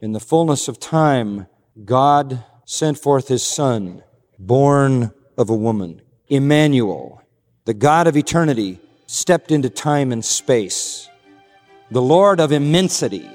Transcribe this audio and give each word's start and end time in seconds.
In 0.00 0.12
the 0.12 0.20
fullness 0.20 0.68
of 0.68 0.78
time, 0.78 1.48
God 1.84 2.44
sent 2.64 2.98
forth 2.98 3.26
his 3.26 3.42
Son, 3.42 4.04
born 4.38 5.10
of 5.36 5.50
a 5.50 5.56
woman. 5.56 6.02
Emmanuel, 6.28 7.20
the 7.64 7.74
God 7.74 8.06
of 8.06 8.16
eternity, 8.16 8.78
stepped 9.08 9.50
into 9.50 9.68
time 9.68 10.12
and 10.12 10.24
space. 10.24 11.08
The 11.90 12.00
Lord 12.00 12.38
of 12.38 12.52
immensity, 12.52 13.28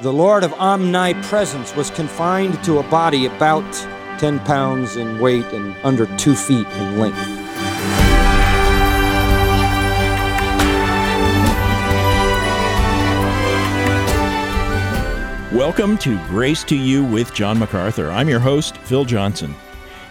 the 0.00 0.12
Lord 0.12 0.44
of 0.44 0.52
omnipresence, 0.52 1.74
was 1.74 1.90
confined 1.90 2.62
to 2.62 2.78
a 2.78 2.84
body 2.84 3.26
about 3.26 3.72
10 4.20 4.38
pounds 4.40 4.94
in 4.94 5.18
weight 5.18 5.46
and 5.46 5.74
under 5.82 6.06
two 6.18 6.36
feet 6.36 6.68
in 6.68 7.00
length. 7.00 7.49
Welcome 15.60 15.98
to 15.98 16.16
Grace 16.28 16.64
to 16.64 16.74
You 16.74 17.04
with 17.04 17.34
John 17.34 17.58
MacArthur. 17.58 18.10
I'm 18.10 18.30
your 18.30 18.40
host, 18.40 18.78
Phil 18.78 19.04
Johnson. 19.04 19.54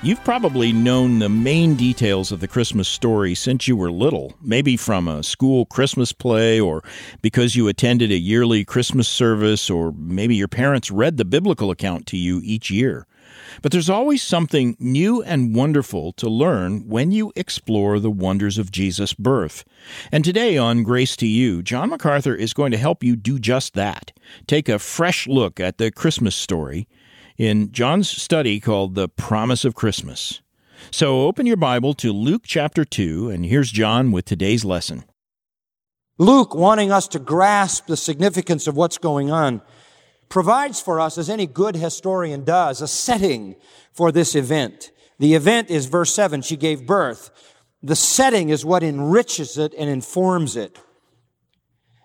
You've 0.03 0.23
probably 0.23 0.71
known 0.71 1.17
the 1.17 1.27
main 1.27 1.73
details 1.73 2.31
of 2.31 2.39
the 2.39 2.47
Christmas 2.47 2.87
story 2.87 3.33
since 3.33 3.67
you 3.67 3.75
were 3.75 3.89
little, 3.91 4.35
maybe 4.43 4.77
from 4.77 5.07
a 5.07 5.23
school 5.23 5.65
Christmas 5.65 6.13
play 6.13 6.59
or 6.59 6.83
because 7.23 7.55
you 7.55 7.67
attended 7.67 8.11
a 8.11 8.17
yearly 8.19 8.63
Christmas 8.63 9.09
service 9.09 9.71
or 9.71 9.91
maybe 9.93 10.35
your 10.35 10.47
parents 10.47 10.91
read 10.91 11.17
the 11.17 11.25
biblical 11.25 11.71
account 11.71 12.05
to 12.05 12.15
you 12.15 12.41
each 12.43 12.69
year. 12.69 13.07
But 13.61 13.71
there's 13.71 13.89
always 13.89 14.21
something 14.21 14.75
new 14.79 15.21
and 15.21 15.55
wonderful 15.55 16.13
to 16.13 16.29
learn 16.29 16.87
when 16.87 17.11
you 17.11 17.31
explore 17.35 17.99
the 17.99 18.11
wonders 18.11 18.57
of 18.57 18.71
Jesus' 18.71 19.13
birth. 19.13 19.63
And 20.11 20.23
today 20.23 20.57
on 20.57 20.83
Grace 20.83 21.15
to 21.17 21.27
You, 21.27 21.61
John 21.61 21.89
MacArthur 21.89 22.35
is 22.35 22.53
going 22.53 22.71
to 22.71 22.77
help 22.77 23.03
you 23.03 23.15
do 23.15 23.39
just 23.39 23.73
that. 23.73 24.11
Take 24.47 24.69
a 24.69 24.79
fresh 24.79 25.27
look 25.27 25.59
at 25.59 25.77
the 25.77 25.91
Christmas 25.91 26.35
story 26.35 26.87
in 27.37 27.71
John's 27.71 28.09
study 28.09 28.59
called 28.59 28.95
The 28.95 29.07
Promise 29.07 29.65
of 29.65 29.75
Christmas. 29.75 30.41
So 30.91 31.21
open 31.21 31.45
your 31.45 31.57
Bible 31.57 31.93
to 31.95 32.11
Luke 32.11 32.43
chapter 32.45 32.85
2, 32.85 33.29
and 33.29 33.45
here's 33.45 33.71
John 33.71 34.11
with 34.11 34.25
today's 34.25 34.63
lesson. 34.65 35.03
Luke, 36.17 36.53
wanting 36.53 36.91
us 36.91 37.07
to 37.09 37.19
grasp 37.19 37.87
the 37.87 37.95
significance 37.95 38.67
of 38.67 38.75
what's 38.75 38.97
going 38.97 39.31
on, 39.31 39.61
provides 40.29 40.79
for 40.79 40.99
us, 40.99 41.17
as 41.17 41.29
any 41.29 41.47
good 41.47 41.75
historian 41.75 42.43
does, 42.43 42.81
a 42.81 42.87
setting 42.87 43.55
for 43.91 44.11
this 44.11 44.35
event. 44.35 44.91
The 45.17 45.33
event 45.33 45.69
is 45.69 45.87
verse 45.87 46.13
7, 46.13 46.41
she 46.41 46.55
gave 46.55 46.85
birth. 46.85 47.31
The 47.81 47.95
setting 47.95 48.49
is 48.49 48.63
what 48.63 48.83
enriches 48.83 49.57
it 49.57 49.73
and 49.77 49.89
informs 49.89 50.55
it. 50.55 50.77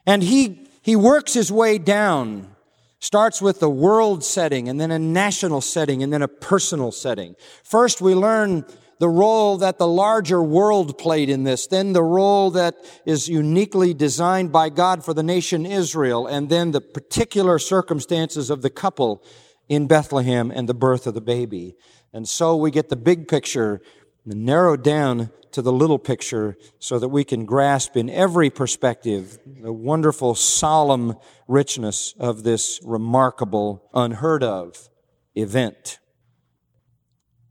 And 0.06 0.22
he, 0.22 0.69
he 0.83 0.97
works 0.97 1.34
his 1.34 1.50
way 1.52 1.78
down, 1.78 2.55
starts 2.98 3.41
with 3.41 3.61
the 3.61 3.70
world 3.70 4.25
setting, 4.25 4.69
and 4.69 4.80
then 4.80 4.91
a 4.91 4.98
national 4.98 5.61
setting, 5.61 6.02
and 6.02 6.12
then 6.12 6.22
a 6.22 6.28
personal 6.28 6.92
setting. 6.92 7.36
First, 7.62 8.00
we 8.00 8.14
learn 8.14 8.64
the 8.98 9.09
role 9.09 9.56
that 9.59 9.78
the 9.78 9.87
larger 9.87 10.42
world 10.42 10.98
played 10.98 11.28
in 11.28 11.45
this, 11.45 11.67
then 11.67 11.92
the 11.92 12.03
role 12.03 12.50
that 12.53 12.77
is 13.05 13.28
uniquely 13.28 13.95
designed 13.95 14.53
by 14.53 14.69
God 14.69 15.05
for 15.05 15.14
the 15.14 15.23
nation 15.23 15.67
Israel, 15.67 16.27
and 16.27 16.48
then 16.48 16.70
the 16.70 16.81
particular 16.81 17.59
circumstances 17.59 18.51
of 18.51 18.62
the 18.62 18.70
couple 18.70 19.23
in 19.69 19.86
Bethlehem 19.86 20.51
and 20.51 20.69
the 20.69 20.75
birth 20.75 21.06
of 21.06 21.14
the 21.14 21.20
baby. 21.20 21.75
And 22.12 22.28
so 22.28 22.56
we 22.56 22.70
get 22.70 22.89
the 22.89 22.97
big 22.97 23.28
picture 23.28 23.81
narrowed 24.25 24.83
down 24.83 25.31
to 25.53 25.62
the 25.62 25.73
little 25.73 25.98
picture 25.98 26.56
so 26.79 26.98
that 26.98 27.08
we 27.08 27.23
can 27.23 27.45
grasp 27.45 27.97
in 27.97 28.11
every 28.11 28.51
perspective 28.51 29.39
the 29.47 29.73
wonderful, 29.73 30.34
solemn 30.34 31.14
richness 31.47 32.14
of 32.19 32.42
this 32.42 32.81
remarkable, 32.84 33.89
unheard 33.95 34.42
of 34.42 34.89
event. 35.36 35.98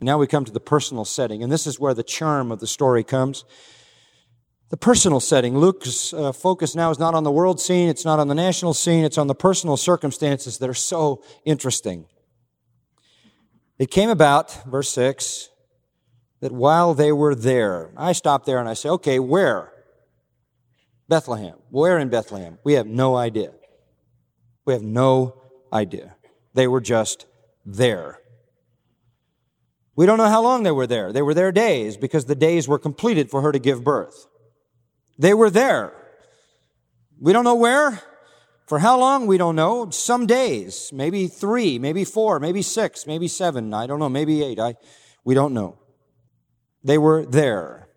Now 0.04 0.18
we 0.18 0.28
come 0.28 0.46
to 0.46 0.52
the 0.52 0.60
personal 0.60 1.06
setting, 1.06 1.44
and 1.44 1.52
this 1.52 1.68
is 1.68 1.80
where 1.80 1.94
the 1.94 2.04
charm 2.04 2.52
of 2.52 2.60
the 2.60 2.68
story 2.68 3.04
comes. 3.04 3.46
The 4.70 4.78
personal 4.78 5.20
setting. 5.20 5.58
Luke's 5.58 6.14
uh, 6.14 6.32
focus 6.32 6.76
now 6.76 6.90
is 6.90 7.00
not 7.00 7.14
on 7.14 7.24
the 7.24 7.32
world 7.32 7.60
scene, 7.60 7.90
it's 7.90 8.06
not 8.06 8.20
on 8.20 8.28
the 8.28 8.36
national 8.36 8.74
scene, 8.74 9.04
it's 9.04 9.18
on 9.18 9.28
the 9.28 9.36
personal 9.36 9.78
circumstances 9.78 10.58
that 10.58 10.70
are 10.70 10.74
so 10.74 11.24
interesting. 11.46 12.06
It 13.78 13.92
came 13.92 14.10
about, 14.10 14.66
verse 14.66 14.90
6, 14.90 15.50
that 16.40 16.52
while 16.52 16.94
they 16.94 17.12
were 17.12 17.36
there, 17.36 17.92
I 17.96 18.12
stop 18.14 18.46
there 18.46 18.60
and 18.60 18.68
I 18.68 18.74
say, 18.74 18.90
okay, 18.90 19.20
where? 19.20 19.72
Bethlehem. 21.08 21.56
Where 21.70 22.00
in 22.00 22.10
Bethlehem? 22.10 22.60
We 22.64 22.74
have 22.74 22.88
no 22.88 23.16
idea. 23.16 23.54
We 24.66 24.74
have 24.74 24.84
no 24.84 25.42
idea. 25.72 26.16
They 26.54 26.68
were 26.68 26.82
just 26.82 27.26
there. 27.66 28.20
We 29.96 30.06
don't 30.06 30.18
know 30.18 30.30
how 30.30 30.42
long 30.42 30.64
they 30.64 30.72
were 30.72 30.88
there. 30.88 31.14
They 31.14 31.22
were 31.22 31.34
there 31.34 31.52
days 31.52 31.98
because 31.98 32.26
the 32.26 32.36
days 32.36 32.68
were 32.68 32.80
completed 32.80 33.30
for 33.30 33.42
her 33.42 33.52
to 33.52 33.60
give 33.60 33.84
birth. 33.84 34.26
They 35.20 35.34
were 35.34 35.50
there. 35.50 35.94
We 37.20 37.32
don't 37.32 37.44
know 37.44 37.56
where. 37.56 38.02
For 38.66 38.80
how 38.80 38.98
long? 38.98 39.28
We 39.28 39.38
don't 39.38 39.56
know. 39.56 39.90
Some 39.92 40.26
days, 40.26 40.92
maybe 40.94 41.28
three, 41.28 41.78
maybe 41.78 42.06
four, 42.06 42.40
maybe 42.40 42.62
six, 42.62 43.06
maybe 43.06 43.28
seven. 43.28 43.74
I 43.74 43.86
don't 43.86 44.00
know. 44.00 44.10
Maybe 44.10 44.42
eight. 44.42 44.60
I, 44.60 44.76
we 45.24 45.36
don't 45.36 45.54
know. 45.54 45.78
They 46.84 46.98
were 46.98 47.26
there. 47.26 47.88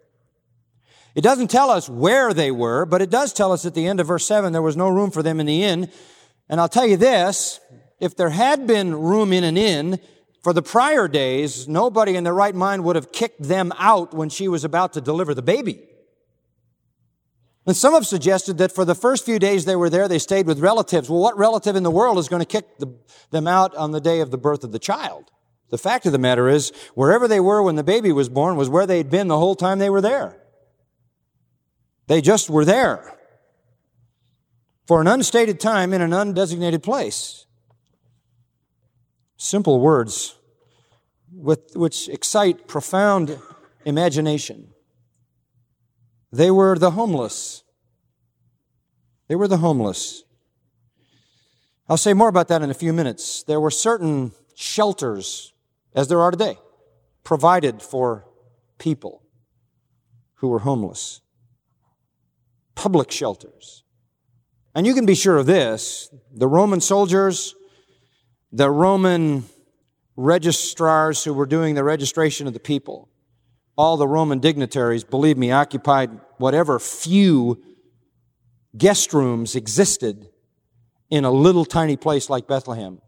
It 1.14 1.22
doesn't 1.22 1.50
tell 1.50 1.70
us 1.70 1.88
where 1.88 2.34
they 2.34 2.50
were, 2.50 2.84
but 2.84 3.00
it 3.00 3.08
does 3.08 3.32
tell 3.32 3.52
us 3.52 3.64
at 3.64 3.74
the 3.74 3.86
end 3.86 4.00
of 4.00 4.06
verse 4.06 4.26
seven 4.26 4.52
there 4.52 4.60
was 4.60 4.76
no 4.76 4.88
room 4.88 5.10
for 5.10 5.22
them 5.22 5.40
in 5.40 5.46
the 5.46 5.62
inn. 5.62 5.90
And 6.48 6.60
I'll 6.60 6.68
tell 6.68 6.86
you 6.86 6.98
this, 6.98 7.58
if 8.00 8.16
there 8.16 8.28
had 8.28 8.66
been 8.66 8.94
room 8.94 9.32
in 9.32 9.42
an 9.42 9.56
inn, 9.56 9.98
for 10.46 10.52
the 10.52 10.62
prior 10.62 11.08
days, 11.08 11.66
nobody 11.66 12.14
in 12.14 12.22
their 12.22 12.32
right 12.32 12.54
mind 12.54 12.84
would 12.84 12.94
have 12.94 13.10
kicked 13.10 13.42
them 13.42 13.72
out 13.78 14.14
when 14.14 14.28
she 14.28 14.46
was 14.46 14.62
about 14.62 14.92
to 14.92 15.00
deliver 15.00 15.34
the 15.34 15.42
baby. 15.42 15.80
And 17.66 17.76
some 17.76 17.94
have 17.94 18.06
suggested 18.06 18.58
that 18.58 18.70
for 18.70 18.84
the 18.84 18.94
first 18.94 19.24
few 19.24 19.40
days 19.40 19.64
they 19.64 19.74
were 19.74 19.90
there, 19.90 20.06
they 20.06 20.20
stayed 20.20 20.46
with 20.46 20.60
relatives. 20.60 21.10
Well, 21.10 21.18
what 21.18 21.36
relative 21.36 21.74
in 21.74 21.82
the 21.82 21.90
world 21.90 22.16
is 22.16 22.28
going 22.28 22.42
to 22.42 22.46
kick 22.46 22.78
the, 22.78 22.96
them 23.32 23.48
out 23.48 23.74
on 23.74 23.90
the 23.90 24.00
day 24.00 24.20
of 24.20 24.30
the 24.30 24.38
birth 24.38 24.62
of 24.62 24.70
the 24.70 24.78
child? 24.78 25.32
The 25.70 25.78
fact 25.78 26.06
of 26.06 26.12
the 26.12 26.18
matter 26.18 26.48
is, 26.48 26.72
wherever 26.94 27.26
they 27.26 27.40
were 27.40 27.60
when 27.60 27.74
the 27.74 27.82
baby 27.82 28.12
was 28.12 28.28
born 28.28 28.54
was 28.54 28.68
where 28.68 28.86
they'd 28.86 29.10
been 29.10 29.26
the 29.26 29.38
whole 29.38 29.56
time 29.56 29.80
they 29.80 29.90
were 29.90 30.00
there. 30.00 30.40
They 32.06 32.20
just 32.20 32.48
were 32.48 32.64
there 32.64 33.18
for 34.86 35.00
an 35.00 35.08
unstated 35.08 35.58
time 35.58 35.92
in 35.92 36.02
an 36.02 36.12
undesignated 36.12 36.84
place. 36.84 37.45
Simple 39.36 39.80
words 39.80 40.36
with, 41.32 41.76
which 41.76 42.08
excite 42.08 42.66
profound 42.66 43.38
imagination. 43.84 44.69
They 46.32 46.50
were 46.50 46.78
the 46.78 46.92
homeless. 46.92 47.62
They 49.28 49.34
were 49.34 49.48
the 49.48 49.58
homeless. 49.58 50.25
I'll 51.88 51.96
say 51.96 52.14
more 52.14 52.28
about 52.28 52.48
that 52.48 52.62
in 52.62 52.70
a 52.70 52.75
few 52.75 52.92
minutes. 52.92 53.42
There 53.44 53.60
were 53.60 53.70
certain 53.70 54.32
shelters, 54.54 55.52
as 55.94 56.08
there 56.08 56.20
are 56.20 56.30
today, 56.30 56.58
provided 57.22 57.82
for 57.82 58.25
people 58.78 59.22
who 60.36 60.48
were 60.48 60.60
homeless. 60.60 61.20
Public 62.75 63.10
shelters. 63.10 63.84
And 64.75 64.86
you 64.86 64.94
can 64.94 65.06
be 65.06 65.14
sure 65.14 65.38
of 65.38 65.46
this 65.46 66.10
the 66.32 66.48
Roman 66.48 66.80
soldiers, 66.80 67.54
the 68.56 68.71
Roman 68.71 69.44
registrars 70.17 71.22
who 71.22 71.34
were 71.34 71.44
doing 71.44 71.75
the 71.75 71.84
registration 71.84 72.47
of 72.47 72.55
the 72.55 72.59
people, 72.59 73.11
all 73.77 73.99
the 73.99 74.09
Roman 74.09 74.39
dignitaries, 74.39 75.05
believe 75.05 75.37
me, 75.37 75.50
occupied 75.50 76.11
whatever 76.39 76.78
few 76.78 77.62
guest 78.75 79.12
rooms 79.12 79.55
existed 79.55 80.31
in 81.11 81.27
a 81.27 81.31
little 81.31 81.67
tiny 81.67 81.99
place 81.99 82.31
like 82.31 82.47
Bethlehem. 82.47 83.03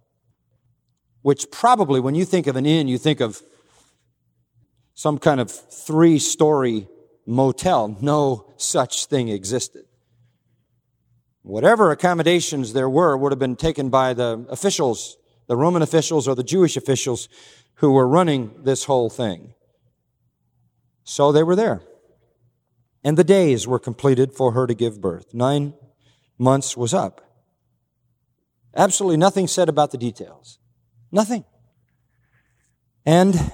Which 1.22 1.50
probably, 1.50 1.98
when 1.98 2.14
you 2.14 2.26
think 2.26 2.46
of 2.46 2.56
an 2.56 2.66
inn, 2.66 2.86
you 2.86 2.98
think 2.98 3.20
of 3.20 3.40
some 4.92 5.16
kind 5.16 5.40
of 5.40 5.50
three 5.50 6.18
story 6.18 6.88
motel. 7.26 7.96
No 8.02 8.52
such 8.58 9.06
thing 9.06 9.30
existed. 9.30 9.86
Whatever 11.40 11.90
accommodations 11.90 12.74
there 12.74 12.90
were 12.90 13.16
would 13.16 13.32
have 13.32 13.38
been 13.38 13.56
taken 13.56 13.88
by 13.88 14.12
the 14.12 14.44
officials 14.50 15.16
the 15.48 15.56
Roman 15.56 15.82
officials 15.82 16.28
or 16.28 16.36
the 16.36 16.44
Jewish 16.44 16.76
officials 16.76 17.28
who 17.76 17.90
were 17.90 18.06
running 18.06 18.54
this 18.62 18.84
whole 18.84 19.10
thing. 19.10 19.54
So 21.02 21.32
they 21.32 21.42
were 21.42 21.56
there. 21.56 21.82
And 23.02 23.16
the 23.16 23.24
days 23.24 23.66
were 23.66 23.78
completed 23.78 24.32
for 24.32 24.52
her 24.52 24.66
to 24.66 24.74
give 24.74 25.00
birth. 25.00 25.32
Nine 25.32 25.74
months 26.38 26.76
was 26.76 26.94
up. 26.94 27.22
Absolutely 28.76 29.16
nothing 29.16 29.46
said 29.48 29.68
about 29.68 29.90
the 29.90 29.98
details. 29.98 30.58
Nothing. 31.10 31.44
And 33.06 33.52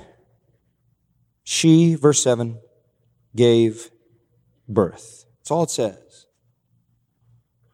she, 1.44 1.94
verse 1.94 2.23
7, 2.23 2.58
gave 3.37 3.90
birth. 4.69 5.25
That's 5.38 5.50
all 5.50 5.62
it 5.62 5.70
says. 5.70 6.26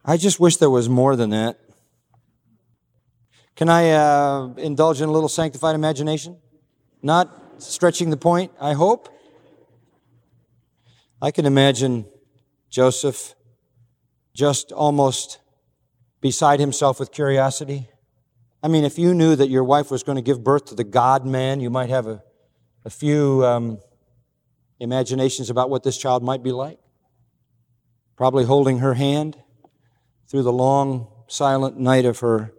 I 0.05 0.17
just 0.17 0.39
wish 0.39 0.57
there 0.57 0.69
was 0.69 0.89
more 0.89 1.15
than 1.15 1.31
that. 1.31 1.59
Can 3.55 3.69
I 3.69 3.91
uh, 3.91 4.53
indulge 4.57 5.01
in 5.01 5.09
a 5.09 5.11
little 5.11 5.29
sanctified 5.29 5.75
imagination? 5.75 6.37
Not 7.01 7.61
stretching 7.61 8.09
the 8.09 8.17
point, 8.17 8.51
I 8.59 8.73
hope. 8.73 9.09
I 11.21 11.31
can 11.31 11.45
imagine 11.45 12.05
Joseph 12.69 13.35
just 14.33 14.71
almost 14.71 15.39
beside 16.21 16.59
himself 16.59 16.99
with 16.99 17.11
curiosity. 17.11 17.89
I 18.63 18.67
mean, 18.67 18.83
if 18.83 18.97
you 18.97 19.13
knew 19.13 19.35
that 19.35 19.49
your 19.49 19.63
wife 19.63 19.91
was 19.91 20.03
going 20.03 20.15
to 20.15 20.21
give 20.21 20.43
birth 20.43 20.65
to 20.65 20.75
the 20.75 20.83
God 20.83 21.25
man, 21.25 21.59
you 21.59 21.69
might 21.69 21.89
have 21.89 22.07
a, 22.07 22.23
a 22.85 22.89
few 22.89 23.45
um, 23.45 23.79
imaginations 24.79 25.49
about 25.49 25.69
what 25.69 25.83
this 25.83 25.97
child 25.97 26.23
might 26.23 26.43
be 26.43 26.51
like. 26.51 26.79
Probably 28.15 28.45
holding 28.45 28.79
her 28.79 28.93
hand 28.93 29.37
through 30.27 30.43
the 30.43 30.53
long, 30.53 31.07
silent 31.27 31.77
night 31.77 32.05
of 32.05 32.19
her 32.19 32.53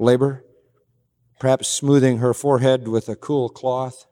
labor, 0.00 0.44
perhaps 1.38 1.68
smoothing 1.68 2.18
her 2.18 2.34
forehead 2.34 2.88
with 2.88 3.08
a 3.08 3.14
cool 3.14 3.48
cloth, 3.48 4.06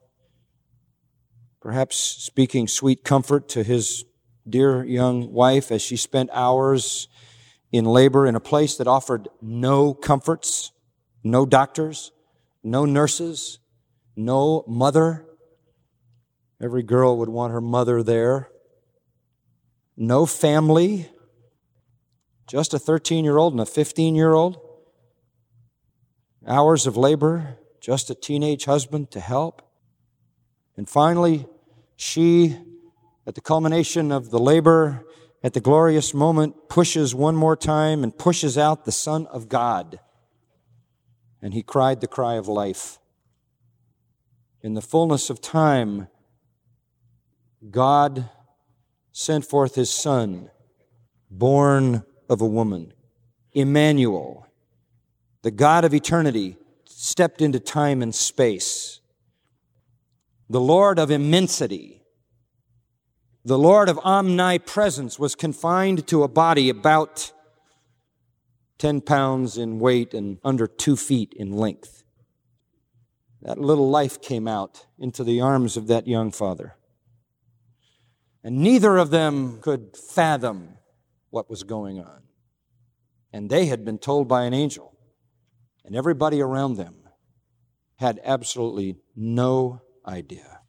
perhaps 1.59 1.97
speaking 1.97 2.67
sweet 2.67 3.03
comfort 3.03 3.49
to 3.49 3.63
his 3.63 4.05
dear 4.47 4.83
young 4.83 5.33
wife 5.33 5.71
as 5.71 5.81
she 5.81 5.97
spent 5.97 6.29
hours 6.31 7.07
in 7.71 7.85
labor 7.85 8.25
in 8.25 8.35
a 8.35 8.39
place 8.39 8.77
that 8.77 8.87
offered 8.87 9.27
no 9.41 9.93
comforts, 9.93 10.71
no 11.23 11.45
doctors, 11.45 12.11
no 12.63 12.85
nurses, 12.85 13.59
no 14.15 14.63
mother. 14.67 15.25
Every 16.61 16.83
girl 16.83 17.17
would 17.17 17.29
want 17.29 17.53
her 17.53 17.61
mother 17.61 18.03
there. 18.03 18.49
No 19.95 20.25
family, 20.25 21.09
just 22.47 22.73
a 22.73 22.79
13 22.79 23.25
year 23.25 23.37
old 23.37 23.53
and 23.53 23.61
a 23.61 23.65
15 23.65 24.15
year 24.15 24.33
old. 24.33 24.68
Hours 26.47 26.87
of 26.87 26.95
labor, 26.95 27.57
just 27.81 28.09
a 28.09 28.15
teenage 28.15 28.65
husband 28.65 29.11
to 29.11 29.19
help. 29.19 29.61
And 30.77 30.87
finally, 30.87 31.45
she, 31.95 32.57
at 33.27 33.35
the 33.35 33.41
culmination 33.41 34.11
of 34.11 34.29
the 34.31 34.39
labor, 34.39 35.05
at 35.43 35.53
the 35.53 35.59
glorious 35.59 36.13
moment, 36.13 36.69
pushes 36.69 37.13
one 37.13 37.35
more 37.35 37.55
time 37.55 38.03
and 38.03 38.17
pushes 38.17 38.57
out 38.57 38.85
the 38.85 38.91
Son 38.91 39.27
of 39.27 39.49
God. 39.49 39.99
And 41.41 41.53
he 41.53 41.63
cried 41.63 42.01
the 42.01 42.07
cry 42.07 42.35
of 42.35 42.47
life. 42.47 42.99
In 44.61 44.73
the 44.73 44.81
fullness 44.81 45.29
of 45.29 45.39
time, 45.39 46.07
God 47.69 48.29
sent 49.11 49.45
forth 49.45 49.75
his 49.75 49.89
Son, 49.89 50.49
born 51.29 52.03
of 52.29 52.41
a 52.41 52.45
woman. 52.45 52.93
Emmanuel, 53.53 54.47
the 55.41 55.51
God 55.51 55.85
of 55.85 55.93
eternity, 55.93 56.57
stepped 56.85 57.41
into 57.41 57.59
time 57.59 58.01
and 58.01 58.13
space. 58.13 58.99
The 60.49 60.59
Lord 60.59 60.99
of 60.99 61.11
immensity, 61.11 62.03
the 63.45 63.57
Lord 63.57 63.87
of 63.87 63.99
omnipresence 64.03 65.17
was 65.17 65.35
confined 65.35 66.07
to 66.07 66.23
a 66.23 66.27
body 66.27 66.69
about 66.69 67.31
10 68.79 69.01
pounds 69.01 69.57
in 69.57 69.79
weight 69.79 70.13
and 70.13 70.39
under 70.43 70.67
two 70.67 70.95
feet 70.95 71.33
in 71.35 71.51
length. 71.51 72.03
That 73.41 73.57
little 73.57 73.89
life 73.89 74.21
came 74.21 74.47
out 74.47 74.85
into 74.97 75.23
the 75.23 75.39
arms 75.39 75.77
of 75.77 75.87
that 75.87 76.07
young 76.07 76.31
father. 76.31 76.75
And 78.43 78.57
neither 78.57 78.97
of 78.97 79.09
them 79.09 79.59
could 79.61 79.95
fathom 79.95 80.77
what 81.29 81.49
was 81.49 81.63
going 81.63 81.99
on. 81.99 82.23
And 83.31 83.49
they 83.49 83.67
had 83.67 83.85
been 83.85 83.97
told 83.97 84.27
by 84.27 84.43
an 84.43 84.53
angel, 84.53 84.97
and 85.89 85.95
everybody 85.95 86.39
around 86.39 86.75
them 86.75 86.93
had 87.95 88.21
absolutely 88.23 88.95
no 89.15 89.81
idea. 90.05 90.59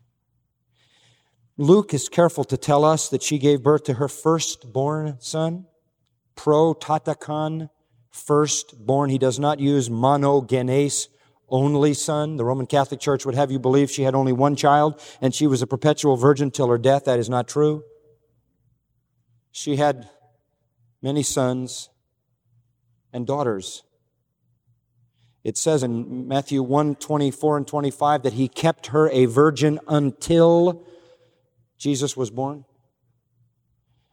Luke 1.59 1.93
is 1.93 2.09
careful 2.09 2.43
to 2.45 2.57
tell 2.57 2.87
us 2.87 3.11
that 3.11 3.23
she 3.23 3.37
gave 3.37 3.63
birth 3.63 3.85
to 3.85 3.95
her 3.95 4.09
firstborn 4.09 5.19
son, 5.21 5.67
prototokon, 6.37 7.69
firstborn. 8.11 9.11
He 9.11 9.19
does 9.19 9.39
not 9.39 9.61
use 9.61 9.91
monogenes, 9.91 11.09
only 11.51 11.93
son. 11.93 12.37
The 12.37 12.45
Roman 12.47 12.65
Catholic 12.65 12.99
Church 12.99 13.27
would 13.27 13.35
have 13.35 13.51
you 13.51 13.59
believe 13.59 13.91
she 13.91 14.05
had 14.05 14.15
only 14.15 14.33
one 14.33 14.57
child 14.57 15.03
and 15.21 15.35
she 15.35 15.47
was 15.47 15.61
a 15.61 15.67
perpetual 15.67 16.17
virgin 16.17 16.51
till 16.51 16.69
her 16.69 16.79
death. 16.79 17.05
That 17.05 17.19
is 17.19 17.29
not 17.29 17.47
true. 17.47 17.85
She 19.53 19.77
had 19.77 20.09
many 21.03 21.23
sons 21.23 21.91
and 23.13 23.27
daughters. 23.27 23.83
It 25.43 25.57
says 25.57 25.83
in 25.83 26.29
Matthew 26.29 26.63
1 26.63 26.97
24 26.97 27.57
and 27.57 27.67
25 27.67 28.23
that 28.23 28.35
he 28.35 28.49
kept 28.49 28.89
her 28.89 29.09
a 29.11 29.25
virgin 29.25 29.81
until 29.89 30.87
Jesus 31.79 32.17
was 32.17 32.31
born. 32.31 32.65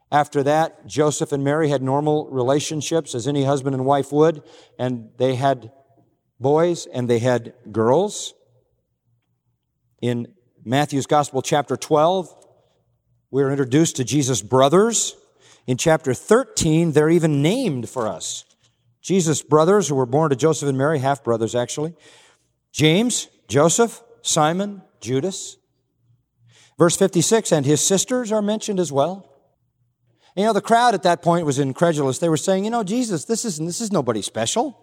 After 0.09 0.41
that, 0.43 0.87
Joseph 0.87 1.33
and 1.33 1.43
Mary 1.43 1.67
had 1.67 1.81
normal 1.81 2.29
relationships 2.29 3.13
as 3.13 3.27
any 3.27 3.43
husband 3.43 3.75
and 3.75 3.85
wife 3.85 4.11
would, 4.13 4.41
and 4.79 5.09
they 5.17 5.35
had 5.35 5.71
boys 6.39 6.85
and 6.85 7.09
they 7.09 7.19
had 7.19 7.53
girls. 7.71 8.33
In 10.01 10.33
Matthew's 10.63 11.07
Gospel, 11.07 11.41
chapter 11.41 11.75
12, 11.75 12.33
we're 13.31 13.51
introduced 13.51 13.97
to 13.97 14.05
Jesus' 14.05 14.41
brothers. 14.41 15.17
In 15.65 15.75
chapter 15.75 16.13
13, 16.13 16.93
they're 16.93 17.09
even 17.09 17.41
named 17.41 17.89
for 17.89 18.07
us. 18.07 18.45
Jesus' 19.01 19.41
brothers, 19.41 19.87
who 19.87 19.95
were 19.95 20.05
born 20.05 20.29
to 20.29 20.35
Joseph 20.35 20.69
and 20.69 20.77
Mary, 20.77 20.99
half 20.99 21.23
brothers 21.23 21.55
actually 21.55 21.95
James, 22.71 23.27
Joseph, 23.47 24.01
Simon, 24.21 24.81
Judas. 24.99 25.57
Verse 26.77 26.95
56, 26.95 27.51
and 27.51 27.65
his 27.65 27.81
sisters 27.81 28.31
are 28.31 28.41
mentioned 28.41 28.79
as 28.79 28.91
well. 28.91 29.27
You 30.35 30.43
know, 30.43 30.53
the 30.53 30.61
crowd 30.61 30.93
at 30.93 31.01
that 31.03 31.23
point 31.23 31.47
was 31.47 31.57
incredulous. 31.57 32.19
They 32.19 32.29
were 32.29 32.37
saying, 32.37 32.65
you 32.65 32.69
know, 32.69 32.83
Jesus, 32.83 33.25
this 33.25 33.43
is, 33.43 33.57
this 33.57 33.81
is 33.81 33.91
nobody 33.91 34.21
special. 34.21 34.79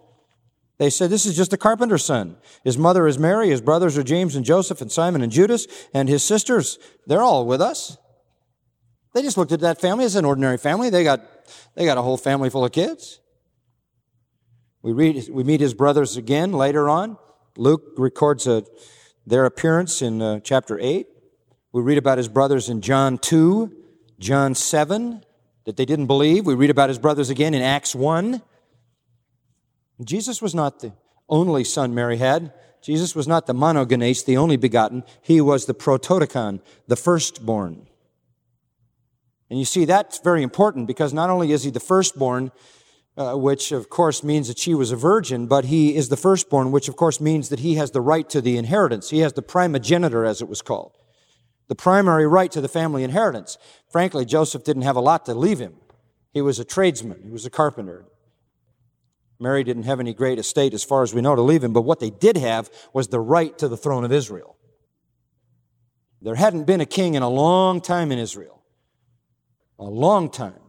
They 0.77 0.89
said, 0.89 1.09
this 1.09 1.25
is 1.25 1.37
just 1.37 1.53
a 1.53 1.57
carpenter's 1.57 2.03
son. 2.03 2.35
His 2.65 2.77
mother 2.77 3.07
is 3.07 3.17
Mary, 3.17 3.49
his 3.49 3.61
brothers 3.61 3.97
are 3.97 4.03
James 4.03 4.35
and 4.35 4.43
Joseph 4.43 4.81
and 4.81 4.91
Simon 4.91 5.21
and 5.21 5.31
Judas, 5.31 5.67
and 5.93 6.09
his 6.09 6.23
sisters, 6.23 6.77
they're 7.07 7.21
all 7.21 7.45
with 7.45 7.61
us. 7.61 7.97
They 9.13 9.21
just 9.21 9.37
looked 9.37 9.53
at 9.53 9.61
that 9.61 9.79
family 9.79 10.03
as 10.03 10.15
an 10.15 10.25
ordinary 10.25 10.57
family. 10.57 10.89
They 10.89 11.05
got, 11.05 11.21
they 11.75 11.85
got 11.85 11.97
a 11.97 12.01
whole 12.01 12.17
family 12.17 12.49
full 12.49 12.65
of 12.65 12.73
kids. 12.73 13.21
We 14.85 14.91
read, 14.91 15.29
we 15.29 15.43
meet 15.43 15.61
his 15.61 15.73
brothers 15.73 16.15
again 16.15 16.51
later 16.51 16.87
on. 16.87 17.17
Luke 17.57 17.95
records 17.97 18.45
a, 18.45 18.63
their 19.25 19.45
appearance 19.45 20.03
in 20.03 20.21
uh, 20.21 20.41
chapter 20.41 20.77
8. 20.79 21.07
We 21.71 21.81
read 21.81 21.97
about 21.97 22.19
his 22.19 22.27
brothers 22.27 22.69
in 22.69 22.81
John 22.81 23.17
2, 23.17 23.75
John 24.19 24.53
7, 24.53 25.23
that 25.63 25.75
they 25.75 25.85
didn't 25.85 26.05
believe. 26.05 26.45
We 26.45 26.53
read 26.53 26.69
about 26.69 26.89
his 26.89 26.99
brothers 26.99 27.31
again 27.31 27.55
in 27.55 27.63
Acts 27.63 27.95
1. 27.95 28.43
Jesus 30.03 30.39
was 30.39 30.53
not 30.53 30.81
the 30.81 30.93
only 31.27 31.63
son 31.63 31.95
Mary 31.95 32.17
had. 32.17 32.53
Jesus 32.83 33.15
was 33.15 33.27
not 33.27 33.47
the 33.47 33.55
monogenes, 33.55 34.23
the 34.23 34.37
only 34.37 34.55
begotten. 34.55 35.03
He 35.19 35.41
was 35.41 35.65
the 35.65 35.73
prototokon, 35.73 36.61
the 36.87 36.95
firstborn. 36.95 37.87
And 39.49 39.57
you 39.57 39.65
see, 39.65 39.85
that's 39.85 40.19
very 40.19 40.43
important 40.43 40.85
because 40.85 41.11
not 41.11 41.31
only 41.31 41.53
is 41.53 41.63
he 41.63 41.71
the 41.71 41.79
firstborn, 41.79 42.51
uh, 43.17 43.35
which 43.35 43.71
of 43.71 43.89
course 43.89 44.23
means 44.23 44.47
that 44.47 44.59
she 44.59 44.73
was 44.73 44.91
a 44.91 44.95
virgin, 44.95 45.47
but 45.47 45.65
he 45.65 45.95
is 45.95 46.09
the 46.09 46.17
firstborn, 46.17 46.71
which 46.71 46.89
of 46.89 46.95
course 46.95 47.21
means 47.21 47.49
that 47.49 47.59
he 47.59 47.75
has 47.75 47.91
the 47.91 48.01
right 48.01 48.29
to 48.29 48.41
the 48.41 48.57
inheritance. 48.57 49.09
He 49.09 49.19
has 49.19 49.33
the 49.33 49.41
primogeniture, 49.41 50.25
as 50.25 50.41
it 50.41 50.49
was 50.49 50.61
called 50.61 50.93
the 51.67 51.75
primary 51.75 52.27
right 52.27 52.51
to 52.51 52.61
the 52.61 52.67
family 52.67 53.03
inheritance. 53.03 53.57
Frankly, 53.89 54.25
Joseph 54.25 54.63
didn't 54.63 54.83
have 54.83 54.95
a 54.95 55.01
lot 55.01 55.25
to 55.25 55.33
leave 55.33 55.59
him. 55.59 55.75
He 56.31 56.41
was 56.41 56.59
a 56.59 56.65
tradesman, 56.65 57.21
he 57.23 57.31
was 57.31 57.45
a 57.45 57.49
carpenter. 57.49 58.05
Mary 59.39 59.63
didn't 59.63 59.83
have 59.83 59.99
any 59.99 60.13
great 60.13 60.39
estate, 60.39 60.73
as 60.73 60.83
far 60.83 61.03
as 61.03 61.13
we 61.13 61.21
know, 61.21 61.35
to 61.35 61.41
leave 61.41 61.63
him, 61.63 61.73
but 61.73 61.81
what 61.81 61.99
they 61.99 62.09
did 62.09 62.37
have 62.37 62.69
was 62.93 63.09
the 63.09 63.19
right 63.19 63.57
to 63.57 63.67
the 63.67 63.75
throne 63.75 64.05
of 64.05 64.11
Israel. 64.11 64.55
There 66.21 66.35
hadn't 66.35 66.63
been 66.63 66.81
a 66.81 66.85
king 66.85 67.15
in 67.15 67.23
a 67.23 67.29
long 67.29 67.81
time 67.81 68.11
in 68.11 68.19
Israel. 68.19 68.63
A 69.77 69.83
long 69.83 70.29
time. 70.29 70.59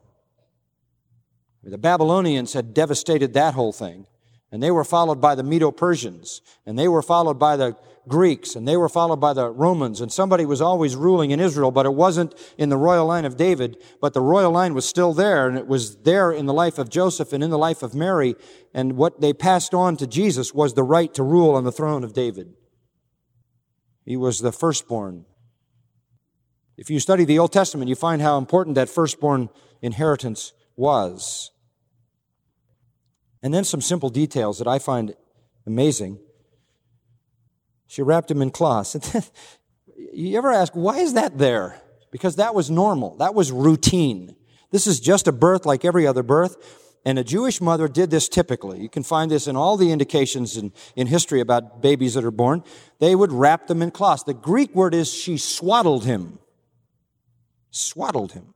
The 1.68 1.78
Babylonians 1.78 2.52
had 2.52 2.74
devastated 2.74 3.34
that 3.34 3.54
whole 3.54 3.72
thing. 3.72 4.06
And 4.52 4.62
they 4.62 4.70
were 4.70 4.84
followed 4.84 5.20
by 5.20 5.34
the 5.34 5.42
Medo 5.42 5.72
Persians, 5.72 6.40
and 6.64 6.78
they 6.78 6.86
were 6.86 7.02
followed 7.02 7.38
by 7.38 7.56
the 7.56 7.76
Greeks, 8.06 8.54
and 8.54 8.66
they 8.66 8.76
were 8.76 8.88
followed 8.88 9.16
by 9.16 9.32
the 9.32 9.50
Romans, 9.50 10.00
and 10.00 10.12
somebody 10.12 10.46
was 10.46 10.60
always 10.60 10.94
ruling 10.94 11.32
in 11.32 11.40
Israel, 11.40 11.72
but 11.72 11.84
it 11.84 11.94
wasn't 11.94 12.32
in 12.56 12.68
the 12.68 12.76
royal 12.76 13.06
line 13.06 13.24
of 13.24 13.36
David, 13.36 13.76
but 14.00 14.14
the 14.14 14.20
royal 14.20 14.52
line 14.52 14.74
was 14.74 14.88
still 14.88 15.12
there, 15.12 15.48
and 15.48 15.58
it 15.58 15.66
was 15.66 15.96
there 16.02 16.30
in 16.30 16.46
the 16.46 16.54
life 16.54 16.78
of 16.78 16.88
Joseph 16.88 17.32
and 17.32 17.42
in 17.42 17.50
the 17.50 17.58
life 17.58 17.82
of 17.82 17.96
Mary, 17.96 18.36
and 18.72 18.96
what 18.96 19.20
they 19.20 19.32
passed 19.32 19.74
on 19.74 19.96
to 19.96 20.06
Jesus 20.06 20.54
was 20.54 20.74
the 20.74 20.84
right 20.84 21.12
to 21.14 21.24
rule 21.24 21.56
on 21.56 21.64
the 21.64 21.72
throne 21.72 22.04
of 22.04 22.12
David. 22.12 22.54
He 24.04 24.16
was 24.16 24.38
the 24.38 24.52
firstborn. 24.52 25.24
If 26.76 26.88
you 26.90 27.00
study 27.00 27.24
the 27.24 27.40
Old 27.40 27.52
Testament, 27.52 27.88
you 27.88 27.96
find 27.96 28.22
how 28.22 28.38
important 28.38 28.76
that 28.76 28.88
firstborn 28.88 29.48
inheritance 29.82 30.52
was. 30.76 31.50
And 33.46 33.54
then 33.54 33.62
some 33.62 33.80
simple 33.80 34.10
details 34.10 34.58
that 34.58 34.66
I 34.66 34.80
find 34.80 35.14
Amazing. 35.66 36.18
She 37.88 38.02
wrapped 38.02 38.30
him 38.30 38.40
in 38.40 38.50
cloths. 38.50 38.96
you 40.12 40.38
ever 40.38 40.52
ask, 40.52 40.72
why 40.74 40.98
is 40.98 41.14
that 41.14 41.38
there? 41.38 41.80
Because 42.10 42.36
that 42.36 42.54
was 42.54 42.70
normal. 42.70 43.16
That 43.16 43.34
was 43.34 43.50
routine. 43.52 44.36
This 44.70 44.86
is 44.86 45.00
just 45.00 45.28
a 45.28 45.32
birth 45.32 45.66
like 45.66 45.84
every 45.84 46.06
other 46.06 46.22
birth. 46.22 46.56
And 47.04 47.18
a 47.18 47.24
Jewish 47.24 47.60
mother 47.60 47.86
did 47.86 48.10
this 48.10 48.28
typically. 48.28 48.80
You 48.80 48.88
can 48.88 49.02
find 49.02 49.30
this 49.30 49.46
in 49.46 49.54
all 49.54 49.76
the 49.76 49.92
indications 49.92 50.56
in, 50.56 50.72
in 50.96 51.06
history 51.06 51.40
about 51.40 51.80
babies 51.82 52.14
that 52.14 52.24
are 52.24 52.32
born. 52.32 52.64
They 52.98 53.14
would 53.14 53.32
wrap 53.32 53.66
them 53.66 53.82
in 53.82 53.92
cloths. 53.92 54.24
The 54.24 54.34
Greek 54.34 54.74
word 54.74 54.94
is 54.94 55.12
she 55.12 55.36
swaddled 55.36 56.04
him. 56.04 56.38
Swaddled 57.70 58.32
him. 58.32 58.54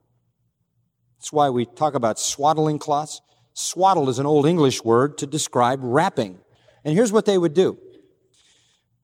That's 1.17 1.31
why 1.31 1.49
we 1.49 1.65
talk 1.65 1.93
about 1.93 2.19
swaddling 2.19 2.79
cloths. 2.79 3.21
Swaddle 3.53 4.09
is 4.09 4.19
an 4.19 4.25
old 4.25 4.45
English 4.45 4.83
word 4.83 5.17
to 5.19 5.27
describe 5.27 5.79
wrapping. 5.81 6.39
And 6.83 6.95
here's 6.95 7.11
what 7.11 7.25
they 7.25 7.37
would 7.37 7.53
do. 7.53 7.77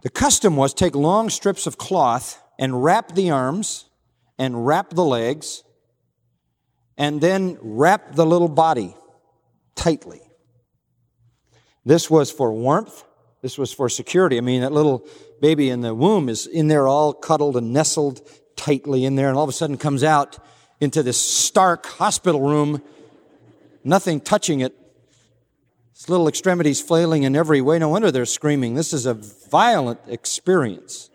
The 0.03 0.09
custom 0.09 0.55
was 0.55 0.73
take 0.73 0.95
long 0.95 1.29
strips 1.29 1.67
of 1.67 1.77
cloth 1.77 2.41
and 2.59 2.83
wrap 2.83 3.13
the 3.13 3.31
arms 3.31 3.89
and 4.37 4.65
wrap 4.65 4.91
the 4.91 5.03
legs 5.03 5.63
and 6.97 7.21
then 7.21 7.57
wrap 7.61 8.15
the 8.15 8.25
little 8.25 8.47
body 8.47 8.95
tightly. 9.75 10.21
This 11.85 12.09
was 12.09 12.31
for 12.31 12.51
warmth. 12.51 13.03
This 13.41 13.57
was 13.57 13.71
for 13.71 13.87
security. 13.87 14.37
I 14.37 14.41
mean, 14.41 14.61
that 14.61 14.71
little 14.71 15.07
baby 15.39 15.69
in 15.69 15.81
the 15.81 15.93
womb 15.93 16.27
is 16.27 16.47
in 16.47 16.67
there 16.67 16.87
all 16.87 17.13
cuddled 17.13 17.55
and 17.55 17.71
nestled 17.71 18.27
tightly 18.55 19.05
in 19.05 19.15
there, 19.15 19.29
and 19.29 19.37
all 19.37 19.43
of 19.43 19.49
a 19.49 19.53
sudden 19.53 19.77
comes 19.77 20.03
out 20.03 20.37
into 20.81 21.03
this 21.03 21.19
stark 21.19 21.85
hospital 21.85 22.41
room, 22.41 22.81
nothing 23.87 24.21
touching 24.21 24.59
it. 24.59 24.75
Its 25.91 26.09
little 26.09 26.27
extremities 26.27 26.79
flailing 26.79 27.23
in 27.23 27.35
every 27.35 27.61
way. 27.61 27.79
No 27.79 27.89
wonder 27.89 28.11
they're 28.11 28.25
screaming. 28.25 28.75
This 28.75 28.93
is 28.93 29.05
a 29.05 29.15
violent 29.15 29.99
experience. 30.07 31.09